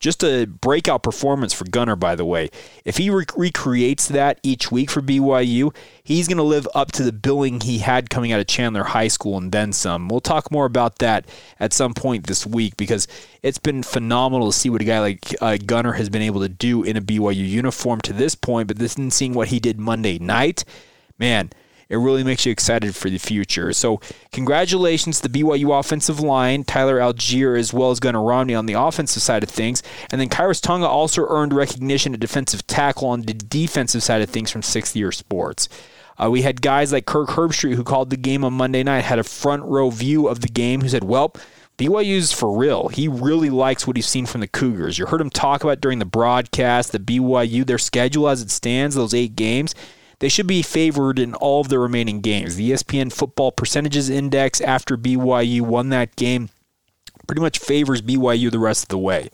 Just 0.00 0.24
a 0.24 0.46
breakout 0.46 1.02
performance 1.02 1.52
for 1.52 1.64
Gunnar, 1.64 1.94
by 1.94 2.14
the 2.14 2.24
way. 2.24 2.48
If 2.86 2.96
he 2.96 3.10
re- 3.10 3.26
recreates 3.36 4.08
that 4.08 4.40
each 4.42 4.72
week 4.72 4.90
for 4.90 5.02
BYU, 5.02 5.76
he's 6.02 6.26
going 6.26 6.38
to 6.38 6.42
live 6.42 6.66
up 6.74 6.90
to 6.92 7.02
the 7.02 7.12
billing 7.12 7.60
he 7.60 7.78
had 7.78 8.08
coming 8.08 8.32
out 8.32 8.40
of 8.40 8.46
Chandler 8.46 8.82
High 8.82 9.08
School 9.08 9.36
and 9.36 9.52
then 9.52 9.74
some. 9.74 10.08
We'll 10.08 10.20
talk 10.20 10.50
more 10.50 10.64
about 10.64 11.00
that 11.00 11.28
at 11.58 11.74
some 11.74 11.92
point 11.92 12.26
this 12.26 12.46
week 12.46 12.78
because 12.78 13.06
it's 13.42 13.58
been 13.58 13.82
phenomenal 13.82 14.50
to 14.50 14.56
see 14.56 14.70
what 14.70 14.80
a 14.80 14.84
guy 14.84 15.00
like 15.00 15.36
uh, 15.42 15.58
Gunnar 15.58 15.92
has 15.92 16.08
been 16.08 16.22
able 16.22 16.40
to 16.40 16.48
do 16.48 16.82
in 16.82 16.96
a 16.96 17.02
BYU 17.02 17.46
uniform 17.46 18.00
to 18.00 18.14
this 18.14 18.34
point. 18.34 18.68
But 18.68 18.78
this 18.78 18.96
and 18.96 19.12
seeing 19.12 19.34
what 19.34 19.48
he 19.48 19.60
did 19.60 19.78
Monday 19.78 20.18
night, 20.18 20.64
man 21.18 21.50
it 21.90 21.96
really 21.96 22.24
makes 22.24 22.46
you 22.46 22.52
excited 22.52 22.94
for 22.94 23.10
the 23.10 23.18
future. 23.18 23.72
So, 23.72 24.00
congratulations 24.32 25.20
to 25.20 25.28
the 25.28 25.42
BYU 25.42 25.78
offensive 25.78 26.20
line, 26.20 26.64
Tyler 26.64 26.98
Allgeier, 26.98 27.58
as 27.58 27.74
well 27.74 27.90
as 27.90 28.00
Gunnar 28.00 28.22
Romney 28.22 28.54
on 28.54 28.66
the 28.66 28.74
offensive 28.74 29.22
side 29.22 29.42
of 29.42 29.50
things. 29.50 29.82
And 30.10 30.20
then 30.20 30.28
Khyiris 30.28 30.62
Tonga 30.62 30.86
also 30.86 31.26
earned 31.28 31.52
recognition 31.52 32.14
at 32.14 32.20
defensive 32.20 32.66
tackle 32.66 33.08
on 33.08 33.22
the 33.22 33.34
defensive 33.34 34.04
side 34.04 34.22
of 34.22 34.30
things 34.30 34.50
from 34.50 34.62
Sixth 34.62 34.94
Year 34.94 35.10
Sports. 35.10 35.68
Uh, 36.16 36.30
we 36.30 36.42
had 36.42 36.62
guys 36.62 36.92
like 36.92 37.06
Kirk 37.06 37.30
Herbstreit, 37.30 37.74
who 37.74 37.84
called 37.84 38.10
the 38.10 38.16
game 38.16 38.44
on 38.44 38.52
Monday 38.52 38.82
night, 38.82 39.04
had 39.04 39.18
a 39.18 39.24
front 39.24 39.64
row 39.64 39.90
view 39.90 40.28
of 40.28 40.40
the 40.40 40.48
game, 40.48 40.82
who 40.82 40.88
said, 40.88 41.02
Well, 41.02 41.34
BYU's 41.76 42.30
for 42.30 42.56
real. 42.56 42.88
He 42.88 43.08
really 43.08 43.50
likes 43.50 43.86
what 43.86 43.96
he's 43.96 44.06
seen 44.06 44.26
from 44.26 44.42
the 44.42 44.46
Cougars. 44.46 44.98
You 44.98 45.06
heard 45.06 45.20
him 45.20 45.30
talk 45.30 45.64
about 45.64 45.80
during 45.80 45.98
the 45.98 46.04
broadcast 46.04 46.92
the 46.92 46.98
BYU, 46.98 47.66
their 47.66 47.78
schedule 47.78 48.28
as 48.28 48.42
it 48.42 48.50
stands, 48.50 48.94
those 48.94 49.14
eight 49.14 49.34
games. 49.34 49.74
They 50.20 50.28
should 50.28 50.46
be 50.46 50.62
favored 50.62 51.18
in 51.18 51.34
all 51.34 51.60
of 51.60 51.68
the 51.68 51.78
remaining 51.78 52.20
games. 52.20 52.56
The 52.56 52.70
ESPN 52.70 53.12
Football 53.12 53.52
Percentages 53.52 54.08
Index 54.08 54.60
after 54.60 54.96
BYU 54.96 55.62
won 55.62 55.88
that 55.88 56.14
game 56.16 56.50
pretty 57.26 57.40
much 57.40 57.58
favors 57.58 58.02
BYU 58.02 58.50
the 58.50 58.58
rest 58.58 58.84
of 58.84 58.88
the 58.88 58.98
way. 58.98 59.30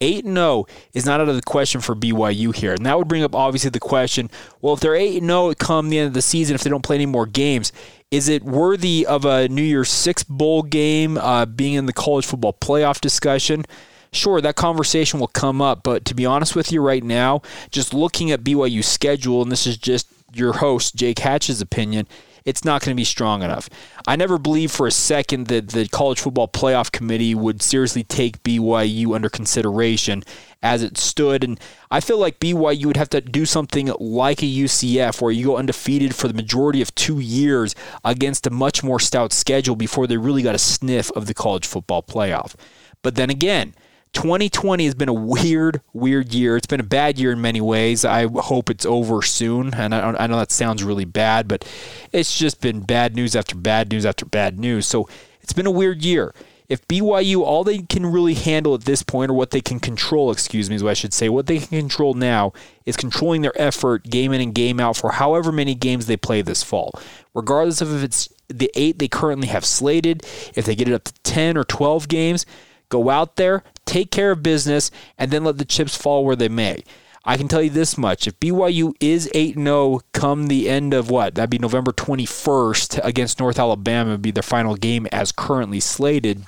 8 0.00 0.24
0 0.24 0.66
is 0.92 1.04
not 1.04 1.20
out 1.20 1.28
of 1.28 1.34
the 1.34 1.42
question 1.42 1.80
for 1.80 1.94
BYU 1.94 2.54
here. 2.54 2.72
And 2.72 2.86
that 2.86 2.96
would 2.98 3.08
bring 3.08 3.22
up 3.22 3.34
obviously 3.34 3.70
the 3.70 3.80
question 3.80 4.30
well, 4.60 4.74
if 4.74 4.80
they're 4.80 4.94
8 4.94 5.22
0 5.22 5.54
come 5.54 5.88
the 5.88 5.98
end 5.98 6.08
of 6.08 6.14
the 6.14 6.22
season, 6.22 6.54
if 6.54 6.62
they 6.62 6.70
don't 6.70 6.84
play 6.84 6.96
any 6.96 7.06
more 7.06 7.26
games, 7.26 7.72
is 8.10 8.28
it 8.28 8.42
worthy 8.42 9.06
of 9.06 9.24
a 9.24 9.48
New 9.48 9.62
Year's 9.62 9.90
Six 9.90 10.24
bowl 10.24 10.62
game 10.62 11.18
uh, 11.18 11.46
being 11.46 11.74
in 11.74 11.86
the 11.86 11.92
college 11.92 12.26
football 12.26 12.52
playoff 12.52 13.00
discussion? 13.00 13.64
Sure, 14.12 14.40
that 14.40 14.56
conversation 14.56 15.20
will 15.20 15.28
come 15.28 15.60
up. 15.60 15.82
But 15.82 16.04
to 16.06 16.14
be 16.14 16.26
honest 16.26 16.56
with 16.56 16.72
you 16.72 16.80
right 16.80 17.04
now, 17.04 17.42
just 17.70 17.94
looking 17.94 18.30
at 18.30 18.44
BYU's 18.44 18.86
schedule, 18.86 19.42
and 19.42 19.52
this 19.52 19.66
is 19.66 19.76
just 19.76 20.08
your 20.32 20.54
host, 20.54 20.94
Jake 20.94 21.18
Hatch's 21.20 21.60
opinion, 21.60 22.06
it's 22.44 22.64
not 22.64 22.82
going 22.82 22.96
to 22.96 22.98
be 22.98 23.04
strong 23.04 23.42
enough. 23.42 23.68
I 24.06 24.16
never 24.16 24.38
believed 24.38 24.72
for 24.72 24.86
a 24.86 24.90
second 24.90 25.48
that 25.48 25.68
the 25.68 25.86
College 25.88 26.20
Football 26.20 26.48
Playoff 26.48 26.90
Committee 26.90 27.34
would 27.34 27.60
seriously 27.60 28.04
take 28.04 28.42
BYU 28.42 29.14
under 29.14 29.28
consideration 29.28 30.22
as 30.62 30.82
it 30.82 30.96
stood. 30.96 31.44
And 31.44 31.60
I 31.90 32.00
feel 32.00 32.16
like 32.16 32.40
BYU 32.40 32.86
would 32.86 32.96
have 32.96 33.10
to 33.10 33.20
do 33.20 33.44
something 33.44 33.92
like 33.98 34.42
a 34.42 34.46
UCF 34.46 35.20
where 35.20 35.30
you 35.30 35.44
go 35.44 35.56
undefeated 35.58 36.14
for 36.14 36.26
the 36.26 36.32
majority 36.32 36.80
of 36.80 36.94
two 36.94 37.18
years 37.20 37.74
against 38.02 38.46
a 38.46 38.50
much 38.50 38.82
more 38.82 38.98
stout 38.98 39.34
schedule 39.34 39.76
before 39.76 40.06
they 40.06 40.16
really 40.16 40.42
got 40.42 40.54
a 40.54 40.58
sniff 40.58 41.10
of 41.12 41.26
the 41.26 41.34
College 41.34 41.66
Football 41.66 42.02
Playoff. 42.02 42.54
But 43.02 43.16
then 43.16 43.28
again, 43.28 43.74
2020 44.12 44.84
has 44.84 44.94
been 44.94 45.08
a 45.08 45.14
weird, 45.14 45.80
weird 45.92 46.32
year. 46.32 46.56
It's 46.56 46.66
been 46.66 46.80
a 46.80 46.84
bad 46.84 47.18
year 47.18 47.32
in 47.32 47.40
many 47.40 47.60
ways. 47.60 48.04
I 48.04 48.26
hope 48.26 48.70
it's 48.70 48.86
over 48.86 49.22
soon. 49.22 49.74
And 49.74 49.94
I, 49.94 50.12
I, 50.18 50.26
know 50.26 50.38
that 50.38 50.52
sounds 50.52 50.82
really 50.82 51.04
bad, 51.04 51.48
but 51.48 51.66
it's 52.12 52.36
just 52.36 52.60
been 52.60 52.80
bad 52.80 53.14
news 53.14 53.36
after 53.36 53.56
bad 53.56 53.90
news 53.90 54.06
after 54.06 54.24
bad 54.24 54.58
news. 54.58 54.86
So 54.86 55.08
it's 55.40 55.52
been 55.52 55.66
a 55.66 55.70
weird 55.70 56.04
year. 56.04 56.34
If 56.68 56.86
BYU, 56.86 57.40
all 57.40 57.64
they 57.64 57.78
can 57.78 58.04
really 58.04 58.34
handle 58.34 58.74
at 58.74 58.84
this 58.84 59.02
point, 59.02 59.30
or 59.30 59.34
what 59.34 59.52
they 59.52 59.62
can 59.62 59.80
control, 59.80 60.30
excuse 60.30 60.68
me, 60.68 60.76
is 60.76 60.82
what 60.82 60.90
I 60.90 60.94
should 60.94 61.14
say, 61.14 61.30
what 61.30 61.46
they 61.46 61.58
can 61.60 61.78
control 61.78 62.12
now 62.12 62.52
is 62.84 62.94
controlling 62.94 63.40
their 63.40 63.58
effort 63.58 64.04
game 64.04 64.34
in 64.34 64.42
and 64.42 64.54
game 64.54 64.78
out 64.78 64.98
for 64.98 65.12
however 65.12 65.50
many 65.50 65.74
games 65.74 66.04
they 66.04 66.18
play 66.18 66.42
this 66.42 66.62
fall. 66.62 66.92
Regardless 67.34 67.80
of 67.80 67.94
if 67.96 68.04
it's 68.04 68.28
the 68.48 68.70
eight 68.74 68.98
they 68.98 69.08
currently 69.08 69.48
have 69.48 69.64
slated, 69.64 70.26
if 70.54 70.66
they 70.66 70.74
get 70.74 70.88
it 70.88 70.94
up 70.94 71.04
to 71.04 71.12
10 71.22 71.56
or 71.56 71.64
12 71.64 72.06
games, 72.08 72.44
go 72.90 73.08
out 73.08 73.36
there, 73.36 73.62
take 73.88 74.10
care 74.10 74.30
of 74.30 74.42
business, 74.42 74.90
and 75.16 75.30
then 75.30 75.42
let 75.42 75.58
the 75.58 75.64
chips 75.64 75.96
fall 75.96 76.24
where 76.24 76.36
they 76.36 76.48
may. 76.48 76.84
I 77.24 77.36
can 77.36 77.48
tell 77.48 77.62
you 77.62 77.70
this 77.70 77.98
much. 77.98 78.26
If 78.26 78.38
BYU 78.38 78.94
is 79.00 79.30
8 79.34 79.56
0 79.56 80.00
come 80.12 80.46
the 80.46 80.68
end 80.68 80.94
of 80.94 81.10
what? 81.10 81.34
That'd 81.34 81.50
be 81.50 81.58
November 81.58 81.92
21st 81.92 83.00
against 83.02 83.40
North 83.40 83.58
Alabama, 83.58 84.12
would 84.12 84.22
be 84.22 84.30
their 84.30 84.42
final 84.42 84.76
game 84.76 85.06
as 85.10 85.32
currently 85.32 85.80
slated. 85.80 86.44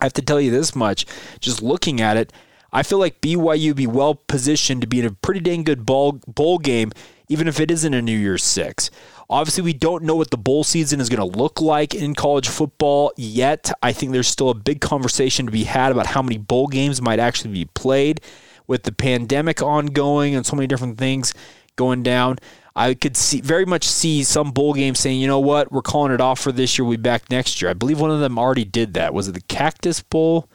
I 0.00 0.04
have 0.04 0.12
to 0.14 0.22
tell 0.22 0.40
you 0.40 0.50
this 0.50 0.76
much. 0.76 1.04
Just 1.40 1.62
looking 1.62 2.00
at 2.00 2.16
it, 2.16 2.32
I 2.72 2.82
feel 2.82 2.98
like 2.98 3.20
BYU 3.20 3.74
be 3.74 3.86
well 3.86 4.14
positioned 4.14 4.82
to 4.82 4.86
be 4.86 5.00
in 5.00 5.06
a 5.06 5.10
pretty 5.10 5.40
dang 5.40 5.64
good 5.64 5.84
ball, 5.84 6.20
bowl 6.26 6.58
game, 6.58 6.92
even 7.28 7.48
if 7.48 7.58
it 7.60 7.70
isn't 7.70 7.94
a 7.94 8.02
New 8.02 8.16
Year's 8.16 8.44
Six. 8.44 8.90
Obviously, 9.30 9.62
we 9.62 9.74
don't 9.74 10.04
know 10.04 10.16
what 10.16 10.30
the 10.30 10.38
bowl 10.38 10.64
season 10.64 11.00
is 11.00 11.10
going 11.10 11.18
to 11.18 11.38
look 11.38 11.60
like 11.60 11.94
in 11.94 12.14
college 12.14 12.48
football 12.48 13.12
yet. 13.16 13.70
I 13.82 13.92
think 13.92 14.12
there's 14.12 14.28
still 14.28 14.48
a 14.48 14.54
big 14.54 14.80
conversation 14.80 15.44
to 15.44 15.52
be 15.52 15.64
had 15.64 15.92
about 15.92 16.06
how 16.06 16.22
many 16.22 16.38
bowl 16.38 16.66
games 16.66 17.02
might 17.02 17.18
actually 17.18 17.52
be 17.52 17.66
played 17.66 18.22
with 18.66 18.84
the 18.84 18.92
pandemic 18.92 19.60
ongoing 19.60 20.34
and 20.34 20.46
so 20.46 20.56
many 20.56 20.66
different 20.66 20.96
things 20.96 21.34
going 21.76 22.02
down. 22.02 22.38
I 22.74 22.94
could 22.94 23.16
see 23.16 23.40
very 23.40 23.66
much 23.66 23.84
see 23.84 24.22
some 24.22 24.52
bowl 24.52 24.72
games 24.72 25.00
saying, 25.00 25.20
you 25.20 25.26
know 25.26 25.40
what, 25.40 25.72
we're 25.72 25.82
calling 25.82 26.12
it 26.12 26.20
off 26.20 26.38
for 26.38 26.52
this 26.52 26.78
year. 26.78 26.86
We'll 26.86 26.96
be 26.96 27.02
back 27.02 27.28
next 27.28 27.60
year. 27.60 27.70
I 27.70 27.74
believe 27.74 28.00
one 28.00 28.10
of 28.10 28.20
them 28.20 28.38
already 28.38 28.64
did 28.64 28.94
that. 28.94 29.12
Was 29.12 29.28
it 29.28 29.32
the 29.32 29.40
Cactus 29.42 30.00
Bowl? 30.00 30.48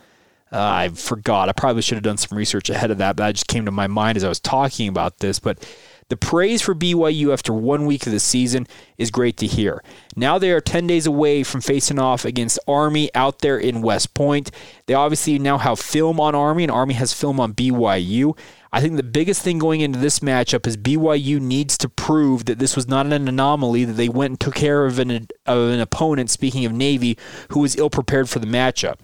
Uh, 0.51 0.59
I 0.61 0.89
forgot. 0.89 1.49
I 1.49 1.51
probably 1.51 1.81
should 1.81 1.95
have 1.95 2.03
done 2.03 2.17
some 2.17 2.37
research 2.37 2.69
ahead 2.69 2.91
of 2.91 2.99
that, 2.99 3.15
but 3.15 3.25
that 3.25 3.33
just 3.33 3.47
came 3.47 3.65
to 3.65 3.71
my 3.71 3.87
mind 3.87 4.17
as 4.17 4.23
I 4.23 4.29
was 4.29 4.39
talking 4.39 4.87
about 4.87 5.17
this. 5.17 5.39
But 5.39 5.67
the 6.09 6.17
praise 6.17 6.61
for 6.61 6.75
BYU 6.75 7.31
after 7.31 7.53
one 7.53 7.85
week 7.85 8.05
of 8.05 8.11
the 8.11 8.19
season 8.19 8.67
is 8.97 9.11
great 9.11 9.37
to 9.37 9.47
hear. 9.47 9.83
Now 10.15 10.37
they 10.37 10.51
are 10.51 10.61
10 10.61 10.87
days 10.87 11.05
away 11.05 11.43
from 11.43 11.61
facing 11.61 11.99
off 11.99 12.25
against 12.25 12.59
Army 12.67 13.09
out 13.15 13.39
there 13.39 13.57
in 13.57 13.81
West 13.81 14.13
Point. 14.13 14.51
They 14.85 14.93
obviously 14.93 15.39
now 15.39 15.57
have 15.57 15.79
film 15.79 16.19
on 16.19 16.35
Army, 16.35 16.63
and 16.63 16.71
Army 16.71 16.93
has 16.95 17.13
film 17.13 17.39
on 17.39 17.53
BYU. 17.53 18.37
I 18.71 18.81
think 18.81 18.95
the 18.95 19.03
biggest 19.03 19.43
thing 19.43 19.59
going 19.59 19.81
into 19.81 19.99
this 19.99 20.19
matchup 20.19 20.65
is 20.65 20.77
BYU 20.77 21.39
needs 21.39 21.77
to 21.77 21.87
prove 21.87 22.45
that 22.45 22.57
this 22.57 22.75
was 22.75 22.87
not 22.87 23.05
an 23.05 23.27
anomaly, 23.27 23.85
that 23.85 23.93
they 23.93 24.09
went 24.09 24.31
and 24.31 24.39
took 24.39 24.55
care 24.55 24.85
of 24.85 24.97
an, 24.97 25.27
of 25.45 25.69
an 25.69 25.79
opponent, 25.79 26.31
speaking 26.31 26.65
of 26.65 26.73
Navy, 26.73 27.15
who 27.49 27.59
was 27.59 27.75
ill 27.75 27.91
prepared 27.91 28.29
for 28.29 28.39
the 28.39 28.47
matchup. 28.47 28.95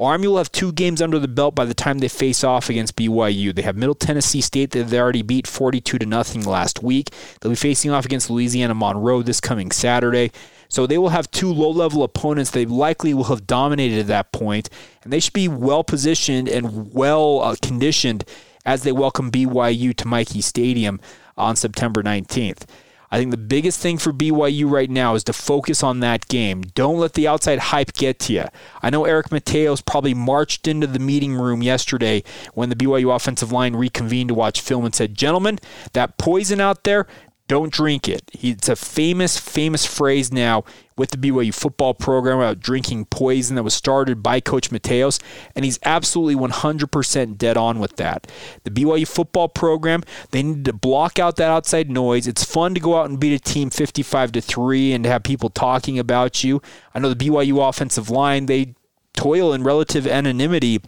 Army 0.00 0.28
will 0.28 0.38
have 0.38 0.50
two 0.50 0.72
games 0.72 1.02
under 1.02 1.18
the 1.18 1.28
belt 1.28 1.54
by 1.54 1.66
the 1.66 1.74
time 1.74 1.98
they 1.98 2.08
face 2.08 2.42
off 2.42 2.70
against 2.70 2.96
BYU. 2.96 3.54
They 3.54 3.62
have 3.62 3.76
Middle 3.76 3.94
Tennessee 3.94 4.40
State 4.40 4.70
that 4.70 4.84
they 4.84 4.98
already 4.98 5.22
beat 5.22 5.46
42 5.46 5.98
to 5.98 6.06
nothing 6.06 6.42
last 6.42 6.82
week. 6.82 7.10
They'll 7.40 7.52
be 7.52 7.56
facing 7.56 7.90
off 7.90 8.06
against 8.06 8.30
Louisiana 8.30 8.74
Monroe 8.74 9.22
this 9.22 9.40
coming 9.40 9.70
Saturday. 9.70 10.32
So 10.68 10.86
they 10.86 10.96
will 10.96 11.10
have 11.10 11.30
two 11.30 11.52
low-level 11.52 12.02
opponents 12.02 12.52
they 12.52 12.64
likely 12.64 13.12
will 13.12 13.24
have 13.24 13.46
dominated 13.46 13.98
at 13.98 14.06
that 14.06 14.32
point, 14.32 14.70
and 15.02 15.12
they 15.12 15.20
should 15.20 15.32
be 15.32 15.48
well 15.48 15.84
positioned 15.84 16.48
and 16.48 16.94
well 16.94 17.40
uh, 17.40 17.56
conditioned 17.60 18.24
as 18.64 18.84
they 18.84 18.92
welcome 18.92 19.30
BYU 19.30 19.94
to 19.96 20.08
Michie 20.08 20.40
Stadium 20.40 21.00
on 21.36 21.56
September 21.56 22.02
19th. 22.02 22.62
I 23.10 23.18
think 23.18 23.32
the 23.32 23.36
biggest 23.36 23.80
thing 23.80 23.98
for 23.98 24.12
BYU 24.12 24.70
right 24.70 24.88
now 24.88 25.14
is 25.14 25.24
to 25.24 25.32
focus 25.32 25.82
on 25.82 25.98
that 26.00 26.28
game. 26.28 26.62
Don't 26.62 26.98
let 26.98 27.14
the 27.14 27.26
outside 27.26 27.58
hype 27.58 27.92
get 27.92 28.20
to 28.20 28.32
you. 28.32 28.44
I 28.82 28.90
know 28.90 29.04
Eric 29.04 29.30
Mateos 29.30 29.84
probably 29.84 30.14
marched 30.14 30.68
into 30.68 30.86
the 30.86 31.00
meeting 31.00 31.34
room 31.34 31.60
yesterday 31.60 32.22
when 32.54 32.68
the 32.68 32.76
BYU 32.76 33.14
offensive 33.14 33.50
line 33.50 33.74
reconvened 33.74 34.28
to 34.28 34.34
watch 34.34 34.60
film 34.60 34.84
and 34.84 34.94
said, 34.94 35.16
Gentlemen, 35.16 35.58
that 35.92 36.18
poison 36.18 36.60
out 36.60 36.84
there, 36.84 37.08
don't 37.50 37.72
drink 37.72 38.08
it. 38.08 38.30
It's 38.32 38.68
a 38.68 38.76
famous, 38.76 39.36
famous 39.36 39.84
phrase 39.84 40.32
now 40.32 40.62
with 40.96 41.10
the 41.10 41.16
BYU 41.16 41.52
football 41.52 41.94
program 41.94 42.38
about 42.38 42.60
drinking 42.60 43.06
poison 43.06 43.56
that 43.56 43.64
was 43.64 43.74
started 43.74 44.22
by 44.22 44.38
Coach 44.38 44.70
Mateos, 44.70 45.20
and 45.56 45.64
he's 45.64 45.80
absolutely 45.84 46.36
100% 46.36 47.36
dead 47.36 47.56
on 47.56 47.80
with 47.80 47.96
that. 47.96 48.30
The 48.62 48.70
BYU 48.70 49.04
football 49.04 49.48
program, 49.48 50.04
they 50.30 50.44
need 50.44 50.64
to 50.66 50.72
block 50.72 51.18
out 51.18 51.34
that 51.36 51.50
outside 51.50 51.90
noise. 51.90 52.28
It's 52.28 52.44
fun 52.44 52.72
to 52.74 52.80
go 52.80 52.96
out 52.96 53.10
and 53.10 53.18
beat 53.18 53.34
a 53.34 53.40
team 53.40 53.68
55 53.68 54.30
to 54.30 54.40
3 54.40 54.92
and 54.92 55.02
to 55.02 55.10
have 55.10 55.24
people 55.24 55.50
talking 55.50 55.98
about 55.98 56.44
you. 56.44 56.62
I 56.94 57.00
know 57.00 57.12
the 57.12 57.28
BYU 57.28 57.68
offensive 57.68 58.10
line, 58.10 58.46
they 58.46 58.76
toil 59.14 59.52
in 59.52 59.64
relative 59.64 60.06
anonymity 60.06 60.82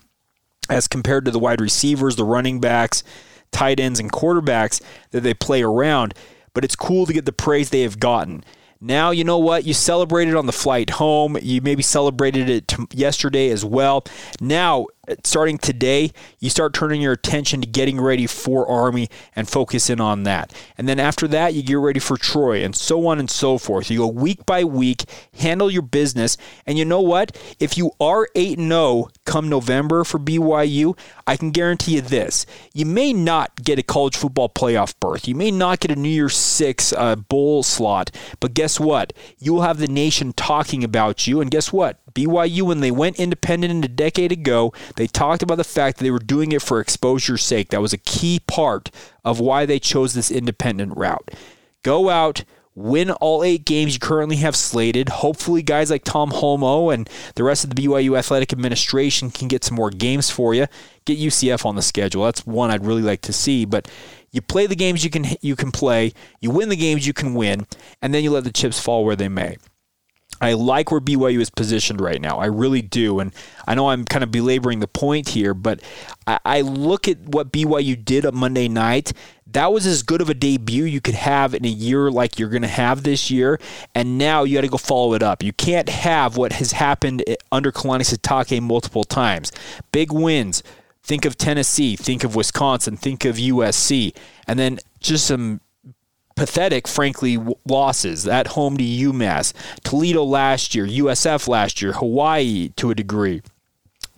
as 0.70 0.86
compared 0.86 1.24
to 1.24 1.32
the 1.32 1.40
wide 1.40 1.60
receivers, 1.60 2.14
the 2.14 2.24
running 2.24 2.60
backs, 2.60 3.02
tight 3.50 3.80
ends, 3.80 3.98
and 3.98 4.12
quarterbacks 4.12 4.80
that 5.10 5.22
they 5.22 5.34
play 5.34 5.64
around 5.64 6.14
but 6.54 6.64
it's 6.64 6.76
cool 6.76 7.06
to 7.06 7.12
get 7.12 7.24
the 7.24 7.32
praise 7.32 7.70
they 7.70 7.82
have 7.82 7.98
gotten. 8.00 8.44
Now, 8.84 9.12
you 9.12 9.22
know 9.22 9.38
what? 9.38 9.64
You 9.64 9.74
celebrated 9.74 10.34
on 10.34 10.46
the 10.46 10.52
flight 10.52 10.90
home. 10.90 11.38
You 11.40 11.60
maybe 11.60 11.84
celebrated 11.84 12.50
it 12.50 12.66
t- 12.66 12.84
yesterday 12.92 13.50
as 13.50 13.64
well. 13.64 14.04
Now, 14.40 14.86
starting 15.24 15.58
today, 15.58 16.12
you 16.38 16.48
start 16.48 16.72
turning 16.72 17.00
your 17.00 17.12
attention 17.12 17.60
to 17.60 17.66
getting 17.66 18.00
ready 18.00 18.26
for 18.26 18.68
Army 18.68 19.08
and 19.34 19.48
focus 19.48 19.90
in 19.90 20.00
on 20.00 20.22
that. 20.22 20.52
And 20.78 20.88
then 20.88 21.00
after 21.00 21.26
that, 21.28 21.54
you 21.54 21.62
get 21.64 21.78
ready 21.78 21.98
for 21.98 22.16
Troy 22.16 22.62
and 22.62 22.76
so 22.76 23.08
on 23.08 23.18
and 23.18 23.28
so 23.28 23.58
forth. 23.58 23.90
You 23.90 23.98
go 23.98 24.06
week 24.06 24.46
by 24.46 24.62
week, 24.62 25.04
handle 25.38 25.70
your 25.70 25.82
business. 25.82 26.36
And 26.66 26.78
you 26.78 26.84
know 26.84 27.00
what? 27.00 27.36
If 27.58 27.76
you 27.76 27.90
are 28.00 28.28
8 28.36 28.60
0 28.60 29.08
come 29.24 29.48
November 29.48 30.04
for 30.04 30.20
BYU, 30.20 30.96
I 31.26 31.36
can 31.36 31.50
guarantee 31.50 31.96
you 31.96 32.00
this. 32.00 32.46
You 32.72 32.86
may 32.86 33.12
not 33.12 33.56
get 33.56 33.80
a 33.80 33.82
college 33.82 34.16
football 34.16 34.48
playoff 34.50 34.94
berth. 35.00 35.26
You 35.26 35.34
may 35.34 35.50
not 35.50 35.80
get 35.80 35.90
a 35.90 35.96
New 35.96 36.08
Year's 36.08 36.36
Six 36.36 36.92
uh, 36.92 37.16
bowl 37.16 37.64
slot. 37.64 38.12
But 38.38 38.54
guess 38.54 38.78
what? 38.78 39.12
You 39.38 39.54
will 39.54 39.62
have 39.62 39.78
the 39.78 39.88
nation 39.88 40.32
talking 40.32 40.84
about 40.84 41.26
you. 41.26 41.40
And 41.40 41.50
guess 41.50 41.72
what? 41.72 41.98
BYU, 42.14 42.62
when 42.62 42.80
they 42.80 42.90
went 42.90 43.18
independent 43.18 43.70
in 43.70 43.84
a 43.84 43.88
decade 43.88 44.32
ago, 44.32 44.72
they 44.96 45.06
talked 45.06 45.42
about 45.42 45.56
the 45.56 45.64
fact 45.64 45.98
that 45.98 46.04
they 46.04 46.10
were 46.10 46.18
doing 46.18 46.52
it 46.52 46.62
for 46.62 46.80
exposure's 46.80 47.42
sake. 47.42 47.70
That 47.70 47.80
was 47.80 47.92
a 47.92 47.98
key 47.98 48.40
part 48.46 48.90
of 49.24 49.40
why 49.40 49.66
they 49.66 49.78
chose 49.78 50.14
this 50.14 50.30
independent 50.30 50.96
route. 50.96 51.30
Go 51.82 52.08
out, 52.08 52.44
win 52.74 53.10
all 53.10 53.44
eight 53.44 53.64
games 53.64 53.94
you 53.94 54.00
currently 54.00 54.36
have 54.36 54.56
slated. 54.56 55.08
Hopefully, 55.08 55.62
guys 55.62 55.90
like 55.90 56.04
Tom 56.04 56.30
Holmoe 56.30 56.92
and 56.92 57.08
the 57.34 57.44
rest 57.44 57.64
of 57.64 57.70
the 57.70 57.82
BYU 57.82 58.18
athletic 58.18 58.52
administration 58.52 59.30
can 59.30 59.48
get 59.48 59.64
some 59.64 59.76
more 59.76 59.90
games 59.90 60.30
for 60.30 60.54
you. 60.54 60.66
Get 61.04 61.18
UCF 61.18 61.66
on 61.66 61.76
the 61.76 61.82
schedule. 61.82 62.24
That's 62.24 62.46
one 62.46 62.70
I'd 62.70 62.86
really 62.86 63.02
like 63.02 63.22
to 63.22 63.32
see. 63.32 63.64
But 63.64 63.88
you 64.30 64.40
play 64.40 64.66
the 64.66 64.76
games 64.76 65.04
you 65.04 65.10
can 65.10 65.26
you 65.40 65.56
can 65.56 65.70
play, 65.70 66.12
you 66.40 66.50
win 66.50 66.68
the 66.68 66.76
games 66.76 67.06
you 67.06 67.12
can 67.12 67.34
win, 67.34 67.66
and 68.00 68.14
then 68.14 68.24
you 68.24 68.30
let 68.30 68.44
the 68.44 68.52
chips 68.52 68.80
fall 68.80 69.04
where 69.04 69.16
they 69.16 69.28
may. 69.28 69.56
I 70.42 70.54
like 70.54 70.90
where 70.90 71.00
BYU 71.00 71.40
is 71.40 71.50
positioned 71.50 72.00
right 72.00 72.20
now. 72.20 72.38
I 72.38 72.46
really 72.46 72.82
do. 72.82 73.20
And 73.20 73.32
I 73.66 73.76
know 73.76 73.90
I'm 73.90 74.04
kind 74.04 74.24
of 74.24 74.32
belaboring 74.32 74.80
the 74.80 74.88
point 74.88 75.28
here, 75.28 75.54
but 75.54 75.80
I, 76.26 76.38
I 76.44 76.60
look 76.62 77.06
at 77.06 77.20
what 77.20 77.52
BYU 77.52 78.04
did 78.04 78.26
on 78.26 78.34
Monday 78.34 78.66
night. 78.66 79.12
That 79.46 79.72
was 79.72 79.86
as 79.86 80.02
good 80.02 80.20
of 80.20 80.28
a 80.28 80.34
debut 80.34 80.84
you 80.84 81.00
could 81.00 81.14
have 81.14 81.54
in 81.54 81.64
a 81.64 81.68
year 81.68 82.10
like 82.10 82.38
you're 82.38 82.48
going 82.48 82.62
to 82.62 82.68
have 82.68 83.04
this 83.04 83.30
year. 83.30 83.60
And 83.94 84.18
now 84.18 84.42
you 84.42 84.56
got 84.56 84.62
to 84.62 84.68
go 84.68 84.78
follow 84.78 85.14
it 85.14 85.22
up. 85.22 85.44
You 85.44 85.52
can't 85.52 85.88
have 85.88 86.36
what 86.36 86.54
has 86.54 86.72
happened 86.72 87.22
under 87.52 87.70
Kalani 87.70 88.02
Sitake 88.02 88.60
multiple 88.60 89.04
times. 89.04 89.52
Big 89.92 90.12
wins. 90.12 90.64
Think 91.04 91.24
of 91.24 91.36
Tennessee, 91.36 91.96
think 91.96 92.22
of 92.22 92.36
Wisconsin, 92.36 92.96
think 92.96 93.24
of 93.24 93.34
USC, 93.34 94.14
and 94.46 94.56
then 94.56 94.78
just 95.00 95.26
some 95.26 95.60
pathetic, 96.36 96.88
frankly, 96.88 97.38
losses 97.66 98.26
at 98.26 98.48
home 98.48 98.76
to 98.76 98.84
UMass, 98.84 99.52
Toledo 99.84 100.24
last 100.24 100.74
year, 100.74 100.86
USF 100.86 101.48
last 101.48 101.82
year, 101.82 101.92
Hawaii 101.92 102.70
to 102.76 102.90
a 102.90 102.94
degree. 102.94 103.42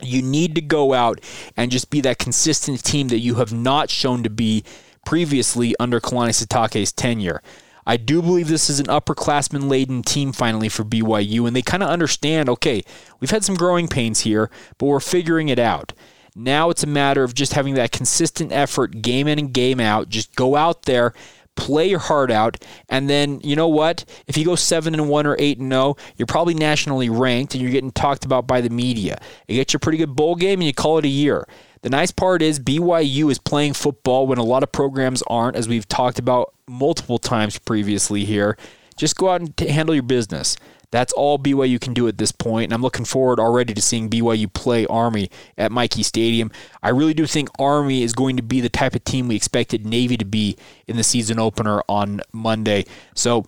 You 0.00 0.22
need 0.22 0.54
to 0.54 0.60
go 0.60 0.92
out 0.92 1.20
and 1.56 1.70
just 1.70 1.90
be 1.90 2.00
that 2.02 2.18
consistent 2.18 2.82
team 2.84 3.08
that 3.08 3.20
you 3.20 3.36
have 3.36 3.52
not 3.52 3.90
shown 3.90 4.22
to 4.22 4.30
be 4.30 4.64
previously 5.06 5.74
under 5.78 6.00
Kalani 6.00 6.30
Sitake's 6.30 6.92
tenure. 6.92 7.42
I 7.86 7.96
do 7.96 8.22
believe 8.22 8.48
this 8.48 8.70
is 8.70 8.80
an 8.80 8.86
upperclassman 8.86 9.68
laden 9.68 10.02
team 10.02 10.32
finally 10.32 10.68
for 10.68 10.84
BYU, 10.84 11.46
and 11.46 11.54
they 11.54 11.62
kind 11.62 11.82
of 11.82 11.90
understand 11.90 12.48
okay, 12.48 12.82
we've 13.20 13.30
had 13.30 13.44
some 13.44 13.54
growing 13.54 13.88
pains 13.88 14.20
here, 14.20 14.50
but 14.78 14.86
we're 14.86 15.00
figuring 15.00 15.48
it 15.48 15.58
out. 15.58 15.92
Now 16.34 16.70
it's 16.70 16.82
a 16.82 16.88
matter 16.88 17.22
of 17.22 17.34
just 17.34 17.52
having 17.52 17.74
that 17.74 17.92
consistent 17.92 18.52
effort 18.52 19.02
game 19.02 19.28
in 19.28 19.38
and 19.38 19.52
game 19.52 19.80
out. 19.80 20.08
Just 20.08 20.34
go 20.34 20.56
out 20.56 20.82
there, 20.82 21.12
play 21.56 21.88
your 21.88 21.98
heart 21.98 22.30
out, 22.30 22.62
and 22.88 23.08
then 23.08 23.40
you 23.42 23.56
know 23.56 23.68
what? 23.68 24.04
If 24.26 24.36
you 24.36 24.44
go 24.44 24.54
seven 24.54 24.94
and 24.94 25.08
one 25.08 25.26
or 25.26 25.36
eight 25.38 25.58
and 25.58 25.70
zero, 25.70 25.82
oh, 25.82 25.96
you're 26.16 26.26
probably 26.26 26.54
nationally 26.54 27.08
ranked, 27.08 27.54
and 27.54 27.62
you're 27.62 27.72
getting 27.72 27.92
talked 27.92 28.24
about 28.24 28.46
by 28.46 28.60
the 28.60 28.70
media. 28.70 29.20
You 29.48 29.56
get 29.56 29.72
your 29.72 29.80
pretty 29.80 29.98
good 29.98 30.14
bowl 30.14 30.34
game, 30.34 30.60
and 30.60 30.66
you 30.66 30.74
call 30.74 30.98
it 30.98 31.04
a 31.04 31.08
year. 31.08 31.46
The 31.82 31.90
nice 31.90 32.10
part 32.10 32.40
is 32.40 32.58
BYU 32.58 33.30
is 33.30 33.38
playing 33.38 33.74
football 33.74 34.26
when 34.26 34.38
a 34.38 34.42
lot 34.42 34.62
of 34.62 34.72
programs 34.72 35.22
aren't, 35.26 35.54
as 35.54 35.68
we've 35.68 35.86
talked 35.86 36.18
about 36.18 36.54
multiple 36.66 37.18
times 37.18 37.58
previously 37.58 38.24
here. 38.24 38.56
Just 38.96 39.16
go 39.16 39.28
out 39.28 39.40
and 39.40 39.56
t- 39.56 39.68
handle 39.68 39.94
your 39.94 40.02
business. 40.02 40.56
That's 40.94 41.12
all 41.12 41.40
BYU 41.40 41.80
can 41.80 41.92
do 41.92 42.06
at 42.06 42.18
this 42.18 42.30
point, 42.30 42.66
and 42.66 42.72
I'm 42.72 42.80
looking 42.80 43.04
forward 43.04 43.40
already 43.40 43.74
to 43.74 43.82
seeing 43.82 44.08
BYU 44.08 44.52
play 44.52 44.86
Army 44.86 45.28
at 45.58 45.72
Michie 45.72 46.04
Stadium. 46.04 46.52
I 46.84 46.90
really 46.90 47.14
do 47.14 47.26
think 47.26 47.48
Army 47.58 48.04
is 48.04 48.12
going 48.12 48.36
to 48.36 48.44
be 48.44 48.60
the 48.60 48.68
type 48.68 48.94
of 48.94 49.02
team 49.02 49.26
we 49.26 49.34
expected 49.34 49.84
Navy 49.84 50.16
to 50.16 50.24
be 50.24 50.56
in 50.86 50.96
the 50.96 51.02
season 51.02 51.40
opener 51.40 51.82
on 51.88 52.20
Monday. 52.32 52.84
So 53.12 53.44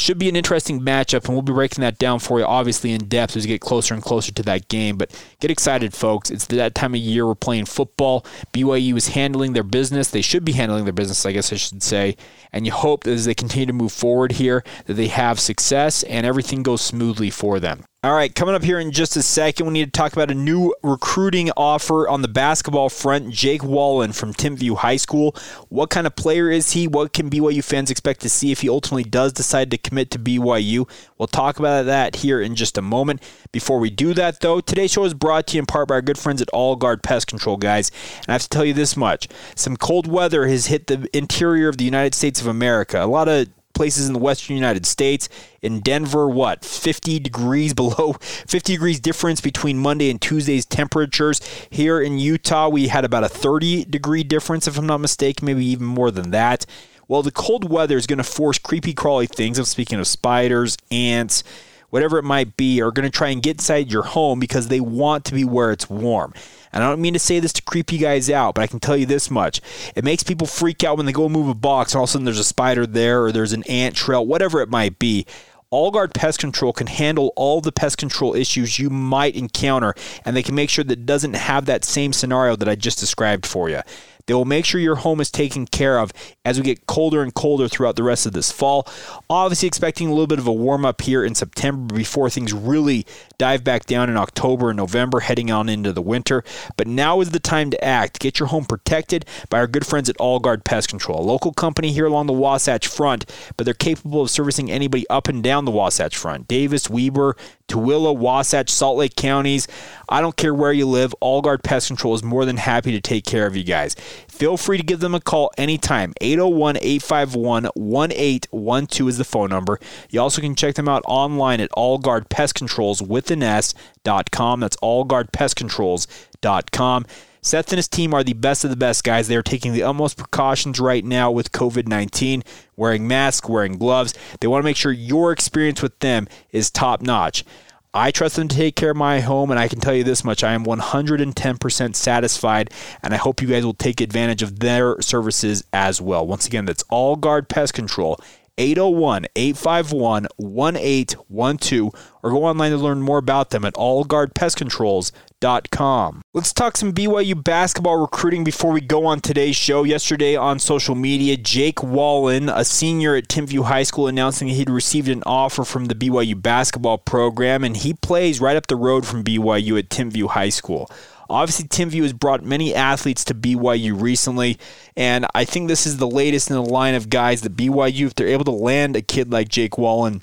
should 0.00 0.18
be 0.18 0.28
an 0.28 0.36
interesting 0.36 0.80
matchup, 0.80 1.24
and 1.24 1.34
we'll 1.34 1.42
be 1.42 1.52
breaking 1.52 1.82
that 1.82 1.98
down 1.98 2.18
for 2.18 2.38
you, 2.38 2.44
obviously, 2.44 2.92
in 2.92 3.08
depth 3.08 3.36
as 3.36 3.44
we 3.44 3.48
get 3.48 3.60
closer 3.60 3.94
and 3.94 4.02
closer 4.02 4.32
to 4.32 4.42
that 4.44 4.68
game. 4.68 4.96
But 4.96 5.10
get 5.40 5.50
excited, 5.50 5.94
folks. 5.94 6.30
It's 6.30 6.46
that 6.46 6.74
time 6.74 6.94
of 6.94 7.00
year 7.00 7.26
we're 7.26 7.34
playing 7.34 7.66
football. 7.66 8.24
BYU 8.52 8.96
is 8.96 9.08
handling 9.08 9.52
their 9.52 9.62
business. 9.62 10.10
They 10.10 10.22
should 10.22 10.44
be 10.44 10.52
handling 10.52 10.84
their 10.84 10.92
business, 10.92 11.26
I 11.26 11.32
guess 11.32 11.52
I 11.52 11.56
should 11.56 11.82
say. 11.82 12.16
And 12.52 12.66
you 12.66 12.72
hope 12.72 13.04
that 13.04 13.12
as 13.12 13.26
they 13.26 13.34
continue 13.34 13.66
to 13.66 13.72
move 13.72 13.92
forward 13.92 14.32
here, 14.32 14.64
that 14.86 14.94
they 14.94 15.08
have 15.08 15.38
success 15.38 16.02
and 16.04 16.26
everything 16.26 16.62
goes 16.62 16.80
smoothly 16.80 17.30
for 17.30 17.60
them. 17.60 17.84
All 18.02 18.14
right, 18.14 18.34
coming 18.34 18.54
up 18.54 18.64
here 18.64 18.80
in 18.80 18.92
just 18.92 19.14
a 19.18 19.22
second, 19.22 19.66
we 19.66 19.74
need 19.74 19.84
to 19.84 19.90
talk 19.90 20.14
about 20.14 20.30
a 20.30 20.34
new 20.34 20.74
recruiting 20.82 21.50
offer 21.54 22.08
on 22.08 22.22
the 22.22 22.28
basketball 22.28 22.88
front. 22.88 23.28
Jake 23.28 23.62
Wallen 23.62 24.12
from 24.12 24.32
Timpview 24.32 24.78
High 24.78 24.96
School. 24.96 25.36
What 25.68 25.90
kind 25.90 26.06
of 26.06 26.16
player 26.16 26.50
is 26.50 26.72
he? 26.72 26.88
What 26.88 27.12
can 27.12 27.28
BYU 27.28 27.62
fans 27.62 27.90
expect 27.90 28.22
to 28.22 28.30
see 28.30 28.52
if 28.52 28.62
he 28.62 28.70
ultimately 28.70 29.04
does 29.04 29.34
decide 29.34 29.70
to 29.72 29.76
commit 29.76 30.10
to 30.12 30.18
BYU? 30.18 30.88
We'll 31.18 31.26
talk 31.26 31.58
about 31.58 31.84
that 31.84 32.16
here 32.16 32.40
in 32.40 32.54
just 32.54 32.78
a 32.78 32.82
moment. 32.82 33.22
Before 33.52 33.78
we 33.78 33.90
do 33.90 34.14
that, 34.14 34.40
though, 34.40 34.62
today's 34.62 34.92
show 34.92 35.04
is 35.04 35.12
brought 35.12 35.48
to 35.48 35.56
you 35.56 35.58
in 35.58 35.66
part 35.66 35.88
by 35.88 35.96
our 35.96 36.00
good 36.00 36.16
friends 36.16 36.40
at 36.40 36.48
All 36.54 36.76
Guard 36.76 37.02
Pest 37.02 37.26
Control, 37.26 37.58
guys. 37.58 37.92
And 38.20 38.28
I 38.28 38.32
have 38.32 38.42
to 38.44 38.48
tell 38.48 38.64
you 38.64 38.72
this 38.72 38.96
much 38.96 39.28
some 39.56 39.76
cold 39.76 40.06
weather 40.06 40.46
has 40.46 40.68
hit 40.68 40.86
the 40.86 41.06
interior 41.14 41.68
of 41.68 41.76
the 41.76 41.84
United 41.84 42.14
States 42.14 42.40
of 42.40 42.46
America. 42.46 43.04
A 43.04 43.04
lot 43.04 43.28
of 43.28 43.48
places 43.80 44.06
in 44.06 44.12
the 44.12 44.18
western 44.18 44.54
United 44.56 44.84
States. 44.84 45.26
In 45.62 45.80
Denver, 45.80 46.28
what, 46.28 46.66
50 46.66 47.18
degrees 47.18 47.72
below, 47.82 48.12
50 48.20 48.74
degrees 48.74 49.00
difference 49.00 49.40
between 49.40 49.78
Monday 49.78 50.10
and 50.10 50.20
Tuesday's 50.20 50.66
temperatures. 50.66 51.40
Here 51.70 51.98
in 51.98 52.18
Utah, 52.18 52.68
we 52.68 52.88
had 52.88 53.06
about 53.06 53.24
a 53.24 53.28
30 53.30 53.86
degree 53.86 54.22
difference, 54.22 54.68
if 54.68 54.76
I'm 54.76 54.86
not 54.86 54.98
mistaken, 54.98 55.46
maybe 55.46 55.64
even 55.64 55.86
more 55.86 56.10
than 56.10 56.30
that. 56.32 56.66
Well, 57.08 57.22
the 57.22 57.30
cold 57.30 57.70
weather 57.70 57.96
is 57.96 58.06
going 58.06 58.18
to 58.18 58.22
force 58.22 58.58
creepy, 58.58 58.92
crawly 58.92 59.26
things. 59.26 59.58
I'm 59.58 59.64
speaking 59.64 59.98
of 59.98 60.06
spiders, 60.06 60.76
ants, 60.90 61.42
whatever 61.90 62.18
it 62.18 62.24
might 62.24 62.56
be, 62.56 62.80
are 62.80 62.90
going 62.90 63.08
to 63.08 63.16
try 63.16 63.28
and 63.28 63.42
get 63.42 63.58
inside 63.58 63.92
your 63.92 64.02
home 64.02 64.40
because 64.40 64.68
they 64.68 64.80
want 64.80 65.24
to 65.26 65.34
be 65.34 65.44
where 65.44 65.70
it's 65.70 65.90
warm. 65.90 66.32
And 66.72 66.82
I 66.84 66.88
don't 66.88 67.00
mean 67.00 67.14
to 67.14 67.18
say 67.18 67.40
this 67.40 67.52
to 67.54 67.62
creep 67.62 67.92
you 67.92 67.98
guys 67.98 68.30
out, 68.30 68.54
but 68.54 68.62
I 68.62 68.66
can 68.66 68.80
tell 68.80 68.96
you 68.96 69.06
this 69.06 69.30
much. 69.30 69.60
It 69.94 70.04
makes 70.04 70.22
people 70.22 70.46
freak 70.46 70.84
out 70.84 70.96
when 70.96 71.06
they 71.06 71.12
go 71.12 71.28
move 71.28 71.48
a 71.48 71.54
box 71.54 71.92
and 71.92 71.98
all 71.98 72.04
of 72.04 72.10
a 72.10 72.12
sudden 72.12 72.24
there's 72.24 72.38
a 72.38 72.44
spider 72.44 72.86
there 72.86 73.24
or 73.24 73.32
there's 73.32 73.52
an 73.52 73.64
ant 73.64 73.96
trail, 73.96 74.24
whatever 74.24 74.60
it 74.60 74.70
might 74.70 74.98
be. 74.98 75.26
AllGuard 75.72 76.14
Pest 76.14 76.40
Control 76.40 76.72
can 76.72 76.88
handle 76.88 77.32
all 77.36 77.60
the 77.60 77.70
pest 77.70 77.96
control 77.96 78.34
issues 78.34 78.80
you 78.80 78.90
might 78.90 79.36
encounter, 79.36 79.94
and 80.24 80.34
they 80.34 80.42
can 80.42 80.56
make 80.56 80.68
sure 80.68 80.82
that 80.82 80.98
it 80.98 81.06
doesn't 81.06 81.34
have 81.34 81.66
that 81.66 81.84
same 81.84 82.12
scenario 82.12 82.56
that 82.56 82.68
I 82.68 82.74
just 82.74 82.98
described 82.98 83.46
for 83.46 83.70
you. 83.70 83.80
They 84.26 84.34
will 84.34 84.44
make 84.44 84.64
sure 84.64 84.80
your 84.80 84.96
home 84.96 85.20
is 85.20 85.30
taken 85.30 85.66
care 85.66 85.98
of 85.98 86.12
as 86.44 86.58
we 86.58 86.64
get 86.64 86.86
colder 86.86 87.22
and 87.22 87.34
colder 87.34 87.68
throughout 87.68 87.96
the 87.96 88.02
rest 88.02 88.26
of 88.26 88.32
this 88.32 88.50
fall. 88.52 88.86
Obviously, 89.28 89.66
expecting 89.66 90.08
a 90.08 90.10
little 90.10 90.26
bit 90.26 90.38
of 90.38 90.46
a 90.46 90.52
warm 90.52 90.84
up 90.84 91.02
here 91.02 91.24
in 91.24 91.34
September 91.34 91.94
before 91.94 92.30
things 92.30 92.52
really 92.52 93.06
dive 93.38 93.64
back 93.64 93.86
down 93.86 94.10
in 94.10 94.16
October 94.16 94.70
and 94.70 94.76
November, 94.76 95.20
heading 95.20 95.50
on 95.50 95.68
into 95.68 95.92
the 95.92 96.02
winter. 96.02 96.44
But 96.76 96.86
now 96.86 97.20
is 97.20 97.30
the 97.30 97.40
time 97.40 97.70
to 97.70 97.84
act. 97.84 98.20
Get 98.20 98.38
your 98.38 98.48
home 98.48 98.64
protected 98.64 99.24
by 99.48 99.58
our 99.58 99.66
good 99.66 99.86
friends 99.86 100.08
at 100.08 100.16
All 100.18 100.38
Guard 100.38 100.64
Pest 100.64 100.88
Control, 100.88 101.20
a 101.20 101.22
local 101.22 101.52
company 101.52 101.92
here 101.92 102.06
along 102.06 102.26
the 102.26 102.32
Wasatch 102.32 102.86
Front, 102.86 103.26
but 103.56 103.64
they're 103.64 103.74
capable 103.74 104.22
of 104.22 104.30
servicing 104.30 104.70
anybody 104.70 105.08
up 105.08 105.28
and 105.28 105.42
down 105.42 105.64
the 105.64 105.70
Wasatch 105.70 106.16
Front. 106.16 106.48
Davis, 106.48 106.90
Weber, 106.90 107.36
Tooele, 107.70 108.16
Wasatch, 108.16 108.68
Salt 108.68 108.98
Lake 108.98 109.14
counties. 109.14 109.68
I 110.08 110.20
don't 110.20 110.36
care 110.36 110.52
where 110.52 110.72
you 110.72 110.86
live. 110.86 111.14
All 111.20 111.40
Guard 111.40 111.62
Pest 111.62 111.86
Control 111.86 112.14
is 112.14 112.24
more 112.24 112.44
than 112.44 112.56
happy 112.56 112.90
to 112.92 113.00
take 113.00 113.24
care 113.24 113.46
of 113.46 113.56
you 113.56 113.62
guys. 113.62 113.94
Feel 114.28 114.56
free 114.56 114.76
to 114.76 114.82
give 114.82 114.98
them 115.00 115.14
a 115.14 115.20
call 115.20 115.52
anytime. 115.56 116.12
801 116.20 116.78
851 116.78 117.64
1812 117.74 119.08
is 119.08 119.18
the 119.18 119.24
phone 119.24 119.50
number. 119.50 119.78
You 120.10 120.20
also 120.20 120.40
can 120.40 120.56
check 120.56 120.74
them 120.74 120.88
out 120.88 121.04
online 121.06 121.60
at 121.60 121.70
All 121.72 121.98
Guard 121.98 122.28
Pest 122.28 122.56
Controls 122.56 123.00
with 123.00 123.30
an 123.30 123.44
S.com. 123.44 124.58
That's 124.60 124.76
allguardpestcontrols.com. 124.76 127.06
Seth 127.42 127.72
and 127.72 127.78
his 127.78 127.88
team 127.88 128.12
are 128.12 128.22
the 128.22 128.34
best 128.34 128.64
of 128.64 128.70
the 128.70 128.76
best 128.76 129.04
guys. 129.04 129.28
They 129.28 129.36
are 129.36 129.42
taking 129.42 129.72
the 129.72 129.82
utmost 129.82 130.16
precautions 130.16 130.78
right 130.78 131.04
now 131.04 131.30
with 131.30 131.52
COVID 131.52 131.88
19, 131.88 132.42
wearing 132.76 133.08
masks, 133.08 133.48
wearing 133.48 133.78
gloves. 133.78 134.14
They 134.40 134.46
want 134.46 134.62
to 134.62 134.64
make 134.66 134.76
sure 134.76 134.92
your 134.92 135.32
experience 135.32 135.82
with 135.82 135.98
them 136.00 136.28
is 136.52 136.70
top 136.70 137.00
notch. 137.00 137.44
I 137.92 138.12
trust 138.12 138.36
them 138.36 138.46
to 138.46 138.56
take 138.56 138.76
care 138.76 138.92
of 138.92 138.96
my 138.96 139.18
home, 139.18 139.50
and 139.50 139.58
I 139.58 139.66
can 139.66 139.80
tell 139.80 139.94
you 139.94 140.04
this 140.04 140.22
much 140.22 140.44
I 140.44 140.52
am 140.52 140.64
110% 140.64 141.96
satisfied, 141.96 142.70
and 143.02 143.12
I 143.12 143.16
hope 143.16 143.42
you 143.42 143.48
guys 143.48 143.64
will 143.64 143.74
take 143.74 144.00
advantage 144.00 144.42
of 144.42 144.60
their 144.60 145.00
services 145.00 145.64
as 145.72 146.00
well. 146.00 146.24
Once 146.24 146.46
again, 146.46 146.66
that's 146.66 146.84
All 146.88 147.16
Guard 147.16 147.48
Pest 147.48 147.74
Control, 147.74 148.20
801 148.60 149.26
851 149.34 150.28
1812, 150.36 152.12
or 152.22 152.30
go 152.30 152.44
online 152.44 152.70
to 152.72 152.76
learn 152.76 153.00
more 153.00 153.16
about 153.16 153.48
them 153.50 153.64
at 153.64 153.72
allguardpestcontrols.com. 153.74 156.22
Let's 156.34 156.52
talk 156.52 156.76
some 156.76 156.92
BYU 156.92 157.42
basketball 157.42 157.96
recruiting 157.96 158.44
before 158.44 158.72
we 158.72 158.82
go 158.82 159.06
on 159.06 159.20
today's 159.20 159.56
show. 159.56 159.84
Yesterday 159.84 160.36
on 160.36 160.58
social 160.58 160.94
media, 160.94 161.38
Jake 161.38 161.82
Wallen, 161.82 162.50
a 162.50 162.66
senior 162.66 163.14
at 163.14 163.28
Timpview 163.28 163.64
High 163.64 163.84
School, 163.84 164.06
announcing 164.06 164.48
he'd 164.48 164.68
received 164.68 165.08
an 165.08 165.22
offer 165.24 165.64
from 165.64 165.86
the 165.86 165.94
BYU 165.94 166.42
basketball 166.42 166.98
program, 166.98 167.64
and 167.64 167.78
he 167.78 167.94
plays 167.94 168.42
right 168.42 168.58
up 168.58 168.66
the 168.66 168.76
road 168.76 169.06
from 169.06 169.24
BYU 169.24 169.78
at 169.78 169.88
Timpview 169.88 170.28
High 170.28 170.50
School. 170.50 170.90
Obviously, 171.30 171.68
Timpview 171.68 172.02
has 172.02 172.12
brought 172.12 172.42
many 172.42 172.74
athletes 172.74 173.24
to 173.26 173.34
BYU 173.34 174.00
recently, 174.00 174.58
and 174.96 175.26
I 175.34 175.44
think 175.44 175.68
this 175.68 175.86
is 175.86 175.98
the 175.98 176.08
latest 176.08 176.50
in 176.50 176.56
the 176.56 176.62
line 176.62 176.94
of 176.94 177.08
guys 177.08 177.42
that 177.42 177.56
BYU, 177.56 178.06
if 178.06 178.14
they're 178.14 178.26
able 178.26 178.44
to 178.44 178.50
land 178.50 178.96
a 178.96 179.02
kid 179.02 179.30
like 179.30 179.48
Jake 179.48 179.78
Wallen, 179.78 180.22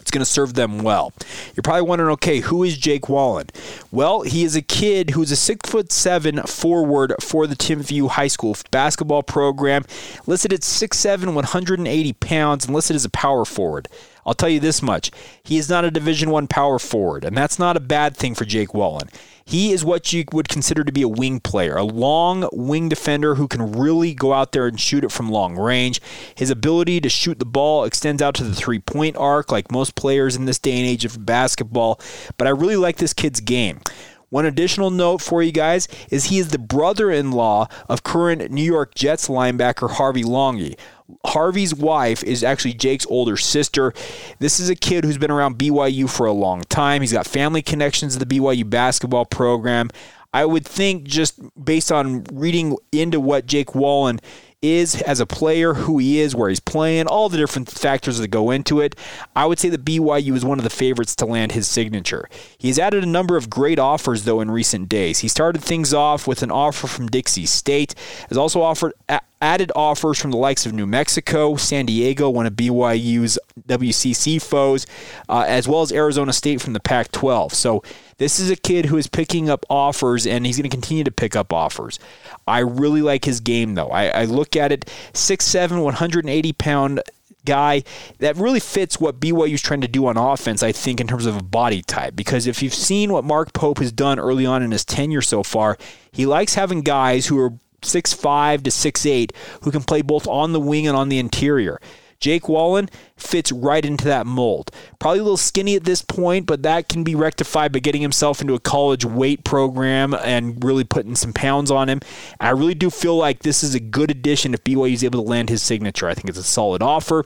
it's 0.00 0.10
going 0.10 0.24
to 0.24 0.30
serve 0.30 0.54
them 0.54 0.78
well. 0.78 1.12
You're 1.54 1.62
probably 1.62 1.82
wondering, 1.82 2.12
okay, 2.14 2.40
who 2.40 2.64
is 2.64 2.76
Jake 2.78 3.08
Wallen? 3.08 3.48
Well, 3.92 4.22
he 4.22 4.42
is 4.42 4.56
a 4.56 4.62
kid 4.62 5.10
who's 5.10 5.30
a 5.30 5.36
six 5.36 5.70
foot 5.70 5.92
seven 5.92 6.42
forward 6.44 7.14
for 7.20 7.46
the 7.46 7.54
Timpview 7.54 8.08
High 8.08 8.28
School 8.28 8.56
basketball 8.70 9.22
program, 9.22 9.84
listed 10.26 10.52
at 10.52 10.60
6'7", 10.60 11.34
180 11.34 12.12
pounds, 12.14 12.64
and 12.64 12.74
listed 12.74 12.96
as 12.96 13.04
a 13.04 13.10
power 13.10 13.44
forward. 13.44 13.88
I'll 14.26 14.34
tell 14.34 14.48
you 14.48 14.60
this 14.60 14.82
much: 14.82 15.10
he 15.42 15.58
is 15.58 15.68
not 15.68 15.84
a 15.84 15.90
Division 15.90 16.30
One 16.30 16.46
power 16.46 16.78
forward, 16.78 17.24
and 17.24 17.36
that's 17.36 17.58
not 17.58 17.76
a 17.76 17.80
bad 17.80 18.16
thing 18.16 18.34
for 18.34 18.44
Jake 18.44 18.74
Wallen. 18.74 19.08
He 19.44 19.72
is 19.72 19.84
what 19.84 20.12
you 20.12 20.24
would 20.32 20.48
consider 20.48 20.84
to 20.84 20.92
be 20.92 21.02
a 21.02 21.08
wing 21.08 21.40
player, 21.40 21.76
a 21.76 21.82
long 21.82 22.48
wing 22.52 22.88
defender 22.88 23.34
who 23.34 23.48
can 23.48 23.72
really 23.72 24.14
go 24.14 24.32
out 24.32 24.52
there 24.52 24.68
and 24.68 24.78
shoot 24.78 25.02
it 25.02 25.10
from 25.10 25.28
long 25.28 25.56
range. 25.56 26.00
His 26.36 26.50
ability 26.50 27.00
to 27.00 27.08
shoot 27.08 27.40
the 27.40 27.44
ball 27.44 27.84
extends 27.84 28.22
out 28.22 28.34
to 28.36 28.44
the 28.44 28.54
three 28.54 28.78
point 28.78 29.16
arc, 29.16 29.50
like 29.50 29.72
most 29.72 29.96
players 29.96 30.36
in 30.36 30.44
this 30.44 30.60
day 30.60 30.78
and 30.78 30.86
age 30.86 31.04
of 31.04 31.26
basketball. 31.26 32.00
But 32.36 32.46
I 32.46 32.50
really 32.50 32.76
like 32.76 32.98
this 32.98 33.12
kid's 33.12 33.40
game. 33.40 33.80
One 34.28 34.46
additional 34.46 34.90
note 34.90 35.20
for 35.20 35.42
you 35.42 35.50
guys 35.50 35.88
is 36.08 36.26
he 36.26 36.38
is 36.38 36.50
the 36.50 36.58
brother 36.58 37.10
in 37.10 37.32
law 37.32 37.66
of 37.88 38.04
current 38.04 38.52
New 38.52 38.62
York 38.62 38.94
Jets 38.94 39.26
linebacker 39.26 39.90
Harvey 39.90 40.22
Langi. 40.22 40.78
Harvey's 41.26 41.74
wife 41.74 42.22
is 42.24 42.42
actually 42.44 42.74
Jake's 42.74 43.06
older 43.06 43.36
sister. 43.36 43.92
This 44.38 44.60
is 44.60 44.68
a 44.68 44.74
kid 44.74 45.04
who's 45.04 45.18
been 45.18 45.30
around 45.30 45.58
BYU 45.58 46.08
for 46.08 46.26
a 46.26 46.32
long 46.32 46.62
time. 46.62 47.00
He's 47.02 47.12
got 47.12 47.26
family 47.26 47.62
connections 47.62 48.16
to 48.16 48.24
the 48.24 48.38
BYU 48.38 48.68
basketball 48.68 49.24
program. 49.24 49.90
I 50.32 50.44
would 50.44 50.64
think, 50.64 51.04
just 51.04 51.40
based 51.62 51.90
on 51.90 52.24
reading 52.32 52.76
into 52.92 53.18
what 53.18 53.46
Jake 53.46 53.74
Wallen 53.74 54.20
is 54.62 55.00
as 55.02 55.20
a 55.20 55.26
player, 55.26 55.74
who 55.74 55.98
he 55.98 56.20
is, 56.20 56.34
where 56.34 56.48
he's 56.48 56.60
playing, 56.60 57.06
all 57.06 57.28
the 57.28 57.38
different 57.38 57.70
factors 57.70 58.18
that 58.18 58.28
go 58.28 58.50
into 58.50 58.80
it. 58.80 58.94
I 59.34 59.46
would 59.46 59.58
say 59.58 59.70
that 59.70 59.84
BYU 59.84 60.34
is 60.34 60.44
one 60.44 60.58
of 60.58 60.64
the 60.64 60.70
favorites 60.70 61.16
to 61.16 61.26
land 61.26 61.52
his 61.52 61.66
signature. 61.66 62.28
He's 62.58 62.78
added 62.78 63.02
a 63.02 63.08
number 63.08 63.36
of 63.36 63.50
great 63.50 63.78
offers, 63.78 64.24
though, 64.24 64.40
in 64.40 64.50
recent 64.50 64.88
days. 64.88 65.20
He 65.20 65.28
started 65.28 65.62
things 65.62 65.94
off 65.94 66.26
with 66.26 66.42
an 66.42 66.50
offer 66.50 66.86
from 66.86 67.08
Dixie 67.08 67.46
State, 67.46 67.94
has 68.28 68.36
also 68.36 68.60
offered 68.60 68.92
added 69.40 69.72
offers 69.74 70.18
from 70.18 70.30
the 70.30 70.36
likes 70.36 70.66
of 70.66 70.72
New 70.72 70.86
Mexico, 70.86 71.56
San 71.56 71.86
Diego, 71.86 72.28
one 72.28 72.46
of 72.46 72.54
BYU's 72.54 73.38
WCC 73.66 74.40
foes, 74.40 74.86
uh, 75.28 75.44
as 75.46 75.66
well 75.66 75.82
as 75.82 75.92
Arizona 75.92 76.32
State 76.32 76.60
from 76.60 76.74
the 76.74 76.80
Pac 76.80 77.10
12. 77.12 77.54
So 77.54 77.82
this 78.18 78.38
is 78.38 78.50
a 78.50 78.56
kid 78.56 78.86
who 78.86 78.96
is 78.96 79.06
picking 79.06 79.48
up 79.48 79.64
offers, 79.70 80.26
and 80.26 80.44
he's 80.44 80.56
going 80.56 80.68
to 80.68 80.74
continue 80.74 81.04
to 81.04 81.10
pick 81.10 81.34
up 81.34 81.52
offers. 81.52 81.98
I 82.46 82.58
really 82.60 83.02
like 83.02 83.24
his 83.24 83.40
game, 83.40 83.74
though. 83.74 83.88
I, 83.88 84.08
I 84.08 84.24
look 84.24 84.56
at 84.56 84.72
it 84.72 84.86
6'7, 85.14 85.82
180 85.82 86.52
pound 86.54 87.02
guy 87.46 87.82
that 88.18 88.36
really 88.36 88.60
fits 88.60 89.00
what 89.00 89.18
BYU 89.18 89.54
is 89.54 89.62
trying 89.62 89.80
to 89.80 89.88
do 89.88 90.06
on 90.06 90.18
offense, 90.18 90.62
I 90.62 90.72
think, 90.72 91.00
in 91.00 91.06
terms 91.06 91.24
of 91.24 91.36
a 91.36 91.42
body 91.42 91.82
type. 91.82 92.14
Because 92.14 92.46
if 92.46 92.62
you've 92.62 92.74
seen 92.74 93.12
what 93.12 93.24
Mark 93.24 93.54
Pope 93.54 93.78
has 93.78 93.92
done 93.92 94.18
early 94.18 94.44
on 94.44 94.62
in 94.62 94.70
his 94.70 94.84
tenure 94.84 95.22
so 95.22 95.42
far, 95.42 95.78
he 96.12 96.26
likes 96.26 96.54
having 96.54 96.82
guys 96.82 97.26
who 97.26 97.38
are 97.38 97.54
six 97.82 98.12
five 98.12 98.62
to 98.62 98.70
six 98.70 99.06
eight 99.06 99.32
who 99.62 99.70
can 99.70 99.82
play 99.82 100.02
both 100.02 100.26
on 100.26 100.52
the 100.52 100.60
wing 100.60 100.86
and 100.86 100.96
on 100.96 101.08
the 101.08 101.18
interior. 101.18 101.80
Jake 102.20 102.50
Wallen 102.50 102.90
fits 103.16 103.50
right 103.50 103.82
into 103.84 104.04
that 104.04 104.26
mold. 104.26 104.70
Probably 104.98 105.20
a 105.20 105.22
little 105.22 105.38
skinny 105.38 105.74
at 105.74 105.84
this 105.84 106.02
point, 106.02 106.44
but 106.44 106.62
that 106.62 106.88
can 106.88 107.02
be 107.02 107.14
rectified 107.14 107.72
by 107.72 107.78
getting 107.78 108.02
himself 108.02 108.42
into 108.42 108.52
a 108.52 108.60
college 108.60 109.06
weight 109.06 109.42
program 109.42 110.12
and 110.12 110.62
really 110.62 110.84
putting 110.84 111.16
some 111.16 111.32
pounds 111.32 111.70
on 111.70 111.88
him. 111.88 112.00
And 112.38 112.48
I 112.48 112.50
really 112.50 112.74
do 112.74 112.90
feel 112.90 113.16
like 113.16 113.42
this 113.42 113.62
is 113.62 113.74
a 113.74 113.80
good 113.80 114.10
addition 114.10 114.52
if 114.52 114.62
BYU 114.62 114.92
is 114.92 115.02
able 115.02 115.22
to 115.22 115.28
land 115.28 115.48
his 115.48 115.62
signature. 115.62 116.08
I 116.08 116.14
think 116.14 116.28
it's 116.28 116.38
a 116.38 116.42
solid 116.42 116.82
offer. 116.82 117.24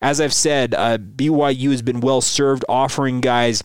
As 0.00 0.20
I've 0.20 0.34
said, 0.34 0.74
uh, 0.74 0.98
BYU 0.98 1.72
has 1.72 1.82
been 1.82 2.00
well 2.00 2.20
served 2.20 2.64
offering 2.68 3.20
guys 3.20 3.64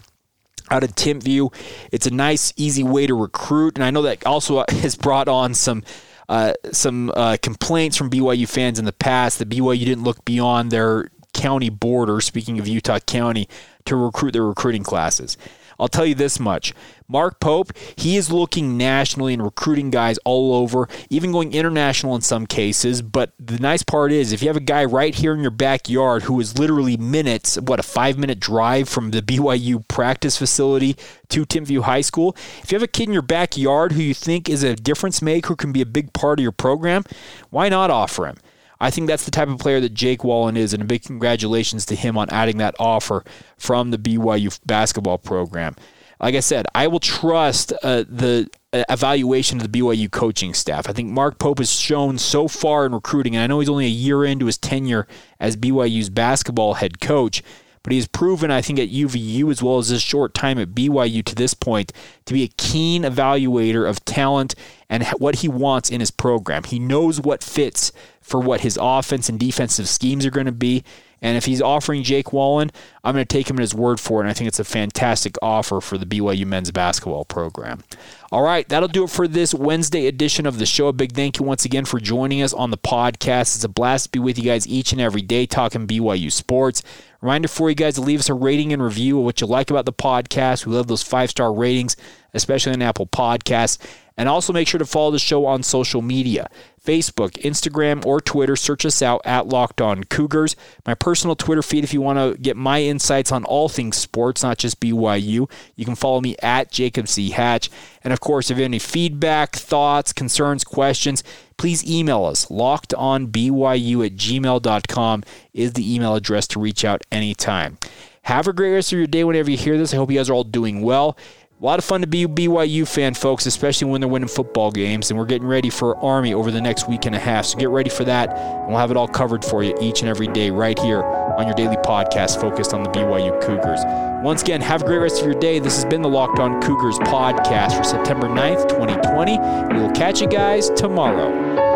out 0.72 0.84
of 0.84 0.96
Timpview. 0.96 1.54
It's 1.92 2.08
a 2.08 2.12
nice, 2.12 2.54
easy 2.56 2.84
way 2.84 3.06
to 3.06 3.14
recruit, 3.14 3.76
and 3.76 3.84
I 3.84 3.92
know 3.92 4.02
that 4.04 4.26
also 4.26 4.64
has 4.70 4.96
brought 4.96 5.28
on 5.28 5.54
some 5.54 5.84
uh, 6.32 6.54
some 6.72 7.12
uh, 7.14 7.36
complaints 7.42 7.98
from 7.98 8.10
BYU 8.10 8.48
fans 8.48 8.80
in 8.80 8.86
the 8.86 8.94
past 8.94 9.38
that 9.40 9.50
BYU 9.50 9.84
didn't 9.84 10.06
look 10.06 10.24
beyond 10.24 10.72
their 10.72 11.12
county 11.34 11.70
border, 11.70 12.22
speaking 12.22 12.58
of 12.58 12.70
Utah 12.70 13.00
County, 13.00 13.50
to 13.84 13.98
recruit 13.98 14.32
their 14.32 14.46
recruiting 14.46 14.82
classes. 14.82 15.38
I'll 15.82 15.88
tell 15.88 16.06
you 16.06 16.14
this 16.14 16.40
much. 16.40 16.74
Mark 17.08 17.40
Pope, 17.40 17.74
he 17.98 18.16
is 18.16 18.32
looking 18.32 18.78
nationally 18.78 19.34
and 19.34 19.44
recruiting 19.44 19.90
guys 19.90 20.18
all 20.24 20.54
over, 20.54 20.88
even 21.10 21.32
going 21.32 21.54
international 21.54 22.16
in 22.16 22.22
some 22.22 22.46
cases. 22.46 23.02
But 23.02 23.34
the 23.38 23.58
nice 23.58 23.82
part 23.84 24.12
is, 24.12 24.32
if 24.32 24.42
you 24.42 24.48
have 24.48 24.56
a 24.56 24.62
guy 24.62 24.86
right 24.86 25.14
here 25.14 25.34
in 25.34 25.42
your 25.42 25.52
backyard 25.52 26.24
who 26.24 26.40
is 26.40 26.58
literally 26.58 26.96
minutes, 26.96 27.60
what, 27.60 27.80
a 27.80 27.84
five 27.84 28.18
minute 28.18 28.40
drive 28.40 28.88
from 28.88 29.12
the 29.12 29.22
BYU 29.22 29.86
practice 29.88 30.38
facility 30.38 30.96
to 31.30 31.46
Timpview 31.46 31.82
High 31.82 32.02
School, 32.02 32.36
if 32.64 32.72
you 32.72 32.76
have 32.76 32.84
a 32.84 32.88
kid 32.88 33.08
in 33.08 33.14
your 33.14 33.24
backyard 33.24 33.92
who 33.92 34.02
you 34.02 34.14
think 34.14 34.48
is 34.48 34.64
a 34.64 34.76
difference 34.76 35.22
maker, 35.22 35.50
who 35.50 35.56
can 35.56 35.74
be 35.74 35.82
a 35.82 35.86
big 35.86 36.14
part 36.14 36.40
of 36.40 36.44
your 36.44 36.54
program, 36.54 37.04
why 37.50 37.68
not 37.68 37.90
offer 37.90 38.28
him? 38.28 38.38
I 38.82 38.90
think 38.90 39.08
that's 39.08 39.26
the 39.26 39.32
type 39.32 39.48
of 39.48 39.60
player 39.60 39.80
that 39.80 39.94
Jake 39.94 40.24
Wallen 40.24 40.58
is, 40.58 40.74
and 40.74 40.82
a 40.82 40.86
big 40.86 41.04
congratulations 41.04 41.86
to 41.86 41.96
him 41.96 42.18
on 42.18 42.30
adding 42.32 42.58
that 42.58 42.76
offer 42.80 43.24
from 43.58 43.92
the 43.92 43.98
BYU 43.98 44.60
basketball 44.66 45.20
program. 45.20 45.76
Like 46.20 46.36
I 46.36 46.40
said, 46.40 46.66
I 46.74 46.88
will 46.88 47.00
trust 47.00 47.74
uh, 47.84 48.04
the 48.08 48.50
uh, 48.74 48.84
evaluation 48.90 49.60
of 49.60 49.72
the 49.72 49.80
BYU 49.80 50.10
coaching 50.10 50.54
staff. 50.54 50.90
I 50.90 50.94
think 50.94 51.10
Mark 51.10 51.38
Pope 51.38 51.60
has 51.60 51.72
shown 51.72 52.18
so 52.18 52.48
far 52.48 52.86
in 52.86 52.94
recruiting, 52.94 53.36
and 53.36 53.44
I 53.44 53.48
know 53.48 53.60
he's 53.60 53.70
only 53.70 53.86
a 53.86 53.90
year 53.90 54.26
into 54.26 54.48
his 54.48 54.58
tenure 54.58 55.08
as 55.40 55.56
BYU's 55.56 56.10
basketball 56.10 56.76
head 56.76 57.00
coach, 57.00 57.44
but 57.84 57.92
he 57.92 57.98
has 57.98 58.08
proven, 58.08 58.52
I 58.52 58.62
think, 58.62 58.80
at 58.80 58.90
UVU 58.90 59.50
as 59.50 59.64
well 59.64 59.78
as 59.78 59.90
his 59.90 60.02
short 60.02 60.34
time 60.34 60.60
at 60.60 60.70
BYU 60.70 61.24
to 61.26 61.36
this 61.36 61.54
point 61.54 61.92
to 62.26 62.34
be 62.34 62.44
a 62.44 62.50
keen 62.58 63.04
evaluator 63.04 63.90
of 63.90 64.06
talent 64.06 64.56
and 64.90 65.06
what 65.18 65.36
he 65.36 65.48
wants 65.48 65.90
in 65.90 66.00
his 66.00 66.12
program. 66.12 66.64
He 66.64 66.80
knows 66.80 67.20
what 67.20 67.44
fits 67.44 67.92
for 68.22 68.40
what 68.40 68.62
his 68.62 68.78
offense 68.80 69.30
and 69.30 69.40
defensive 69.40 69.90
schemes 69.90 70.26
are 70.26 70.32
going 70.32 70.46
to 70.46 70.52
be. 70.52 70.84
And 71.22 71.38
if 71.38 71.46
he's 71.46 71.62
offering 71.62 72.02
Jake 72.04 72.34
Wallen, 72.34 72.72
I'm 73.04 73.14
going 73.14 73.26
to 73.26 73.32
take 73.38 73.50
him 73.50 73.58
at 73.58 73.62
his 73.62 73.76
word 73.76 74.00
for 74.00 74.20
it. 74.20 74.24
And 74.24 74.30
I 74.30 74.34
think 74.34 74.48
it's 74.48 74.60
a 74.60 74.64
fantastic 74.64 75.36
offer 75.42 75.80
for 75.80 75.98
the 75.98 76.06
BYU 76.06 76.46
men's 76.48 76.72
basketball 76.72 77.26
program. 77.26 77.84
All 78.32 78.42
right, 78.42 78.68
that'll 78.70 78.88
do 78.88 79.04
it 79.04 79.10
for 79.10 79.28
this 79.28 79.54
Wednesday 79.54 80.08
edition 80.08 80.46
of 80.46 80.58
the 80.58 80.66
show. 80.66 80.88
A 80.88 80.94
big 80.94 81.12
thank 81.12 81.38
you 81.38 81.46
once 81.46 81.66
again 81.66 81.86
for 81.86 82.00
joining 82.00 82.42
us 82.42 82.54
on 82.54 82.72
the 82.72 82.78
podcast. 82.78 83.56
It's 83.56 83.64
a 83.64 83.70
blast 83.70 84.06
to 84.06 84.12
be 84.12 84.20
with 84.20 84.38
you 84.38 84.46
guys 84.46 84.68
each 84.68 84.92
and 84.94 85.02
every 85.02 85.22
day 85.22 85.46
talking 85.46 85.86
BYU 85.86 86.32
sports. 86.32 86.82
Reminder 87.22 87.48
for 87.48 87.70
you 87.70 87.76
guys 87.76 87.96
to 87.96 88.02
leave 88.02 88.20
us 88.20 88.30
a 88.30 88.34
rating 88.34 88.74
and 88.74 88.82
review 88.82 89.20
of 89.20 89.26
what 89.26 89.42
you 89.42 89.48
like 89.48 89.70
about 89.70 89.86
the 89.86 89.94
podcast. 89.94 90.66
We 90.66 90.74
love 90.74 90.88
those 90.88 91.04
five 91.04 91.30
star 91.30 91.54
ratings, 91.54 91.96
especially 92.34 92.74
on 92.74 92.82
Apple 92.82 93.06
Podcasts. 93.06 93.78
And 94.18 94.28
also 94.30 94.54
make 94.54 94.68
sure 94.68 94.78
to 94.78 94.86
follow 94.86 95.12
the 95.12 95.20
show 95.20 95.46
on 95.46 95.64
social 95.64 96.02
media 96.02 96.50
Facebook, 96.86 97.32
Instagram, 97.44 98.06
or 98.06 98.20
Twitter. 98.20 98.56
Search 98.56 98.86
us 98.86 99.02
out 99.02 99.22
at 99.24 99.48
Locked 99.48 99.82
On 99.82 100.04
Cougars. 100.04 100.56
My 100.86 100.96
personal 100.96 101.36
Twitter 101.36 101.62
feed, 101.62 101.84
if 101.84 101.94
you 101.94 102.02
want 102.02 102.18
to 102.18 102.42
get 102.42 102.58
my 102.58 102.82
insights 102.82 103.32
on 103.32 103.44
all 103.46 103.70
things 103.70 103.98
sports, 103.98 104.42
not 104.42 104.58
just 104.58 104.80
BYU, 104.80 105.50
you 105.76 105.86
can 105.86 105.96
follow 105.96 106.22
me 106.22 106.36
at 106.42 106.72
Jacob 106.72 107.08
C. 107.08 107.30
Hatch. 107.30 107.70
And 108.04 108.12
of 108.12 108.20
course, 108.20 108.50
if 108.50 108.58
you 108.58 108.64
have 108.64 108.70
any 108.70 108.80
feedback, 108.80 109.56
thoughts, 109.56 110.12
concerns, 110.12 110.64
questions, 110.64 111.24
please 111.58 111.88
email 111.88 112.26
us. 112.26 112.48
LockedOnBYU 112.48 114.06
at 114.06 114.16
gmail.com 114.16 115.24
is 115.54 115.74
the 115.74 115.96
email 115.96 116.16
address 116.16 116.48
to 116.48 116.60
reach 116.60 116.84
out 116.84 117.04
anytime. 117.12 117.78
Have 118.24 118.48
a 118.48 118.54
great 118.54 118.74
rest 118.74 118.94
of 118.94 119.00
your 119.00 119.08
day 119.08 119.24
whenever 119.24 119.50
you 119.50 119.58
hear 119.58 119.78
this. 119.78 119.94
I 119.94 119.98
hope 119.98 120.12
you 120.12 120.18
guys 120.18 120.30
are 120.30 120.34
all 120.34 120.44
doing 120.44 120.82
well. 120.82 121.18
A 121.62 121.66
lot 121.66 121.78
of 121.78 121.86
fun 121.86 122.02
to 122.02 122.08
be 122.08 122.24
a 122.24 122.28
BYU 122.28 122.88
fan, 122.88 123.14
folks, 123.14 123.46
especially 123.46 123.92
when 123.92 124.02
they're 124.02 124.08
winning 124.10 124.28
football 124.28 124.72
games. 124.72 125.12
And 125.12 125.20
we're 125.20 125.28
getting 125.28 125.48
ready 125.48 125.70
for 125.70 125.96
Army 126.04 126.34
over 126.34 126.50
the 126.50 126.60
next 126.60 126.90
week 126.90 127.06
and 127.06 127.14
a 127.14 127.20
half. 127.20 127.46
So 127.46 127.60
get 127.60 127.70
ready 127.70 127.92
for 127.92 128.04
that. 128.06 128.36
And 128.36 128.70
we'll 128.70 128.80
have 128.80 128.90
it 128.90 128.98
all 128.98 129.08
covered 129.08 129.46
for 129.46 129.62
you 129.62 129.78
each 129.80 130.00
and 130.00 130.10
every 130.10 130.26
day 130.26 130.50
right 130.50 130.80
here 130.80 131.04
on 131.04 131.46
your 131.46 131.54
daily 131.54 131.76
podcast 131.78 132.42
focused 132.42 132.74
on 132.74 132.82
the 132.82 132.90
BYU 132.90 133.40
Cougars. 133.44 133.82
Once 134.26 134.42
again, 134.42 134.60
have 134.60 134.82
a 134.82 134.86
great 134.86 134.98
rest 134.98 135.20
of 135.20 135.26
your 135.26 135.40
day. 135.40 135.60
This 135.60 135.76
has 135.76 135.86
been 135.86 136.02
the 136.02 136.10
Locked 136.10 136.40
On 136.40 136.60
Cougars 136.64 136.98
podcast 136.98 137.78
for 137.78 137.84
September 137.84 138.28
9th, 138.28 138.68
2020. 138.68 139.38
We 139.72 139.82
will 139.84 139.92
catch 139.92 140.20
you 140.20 140.28
guys 140.28 140.72
tomorrow. 140.72 141.71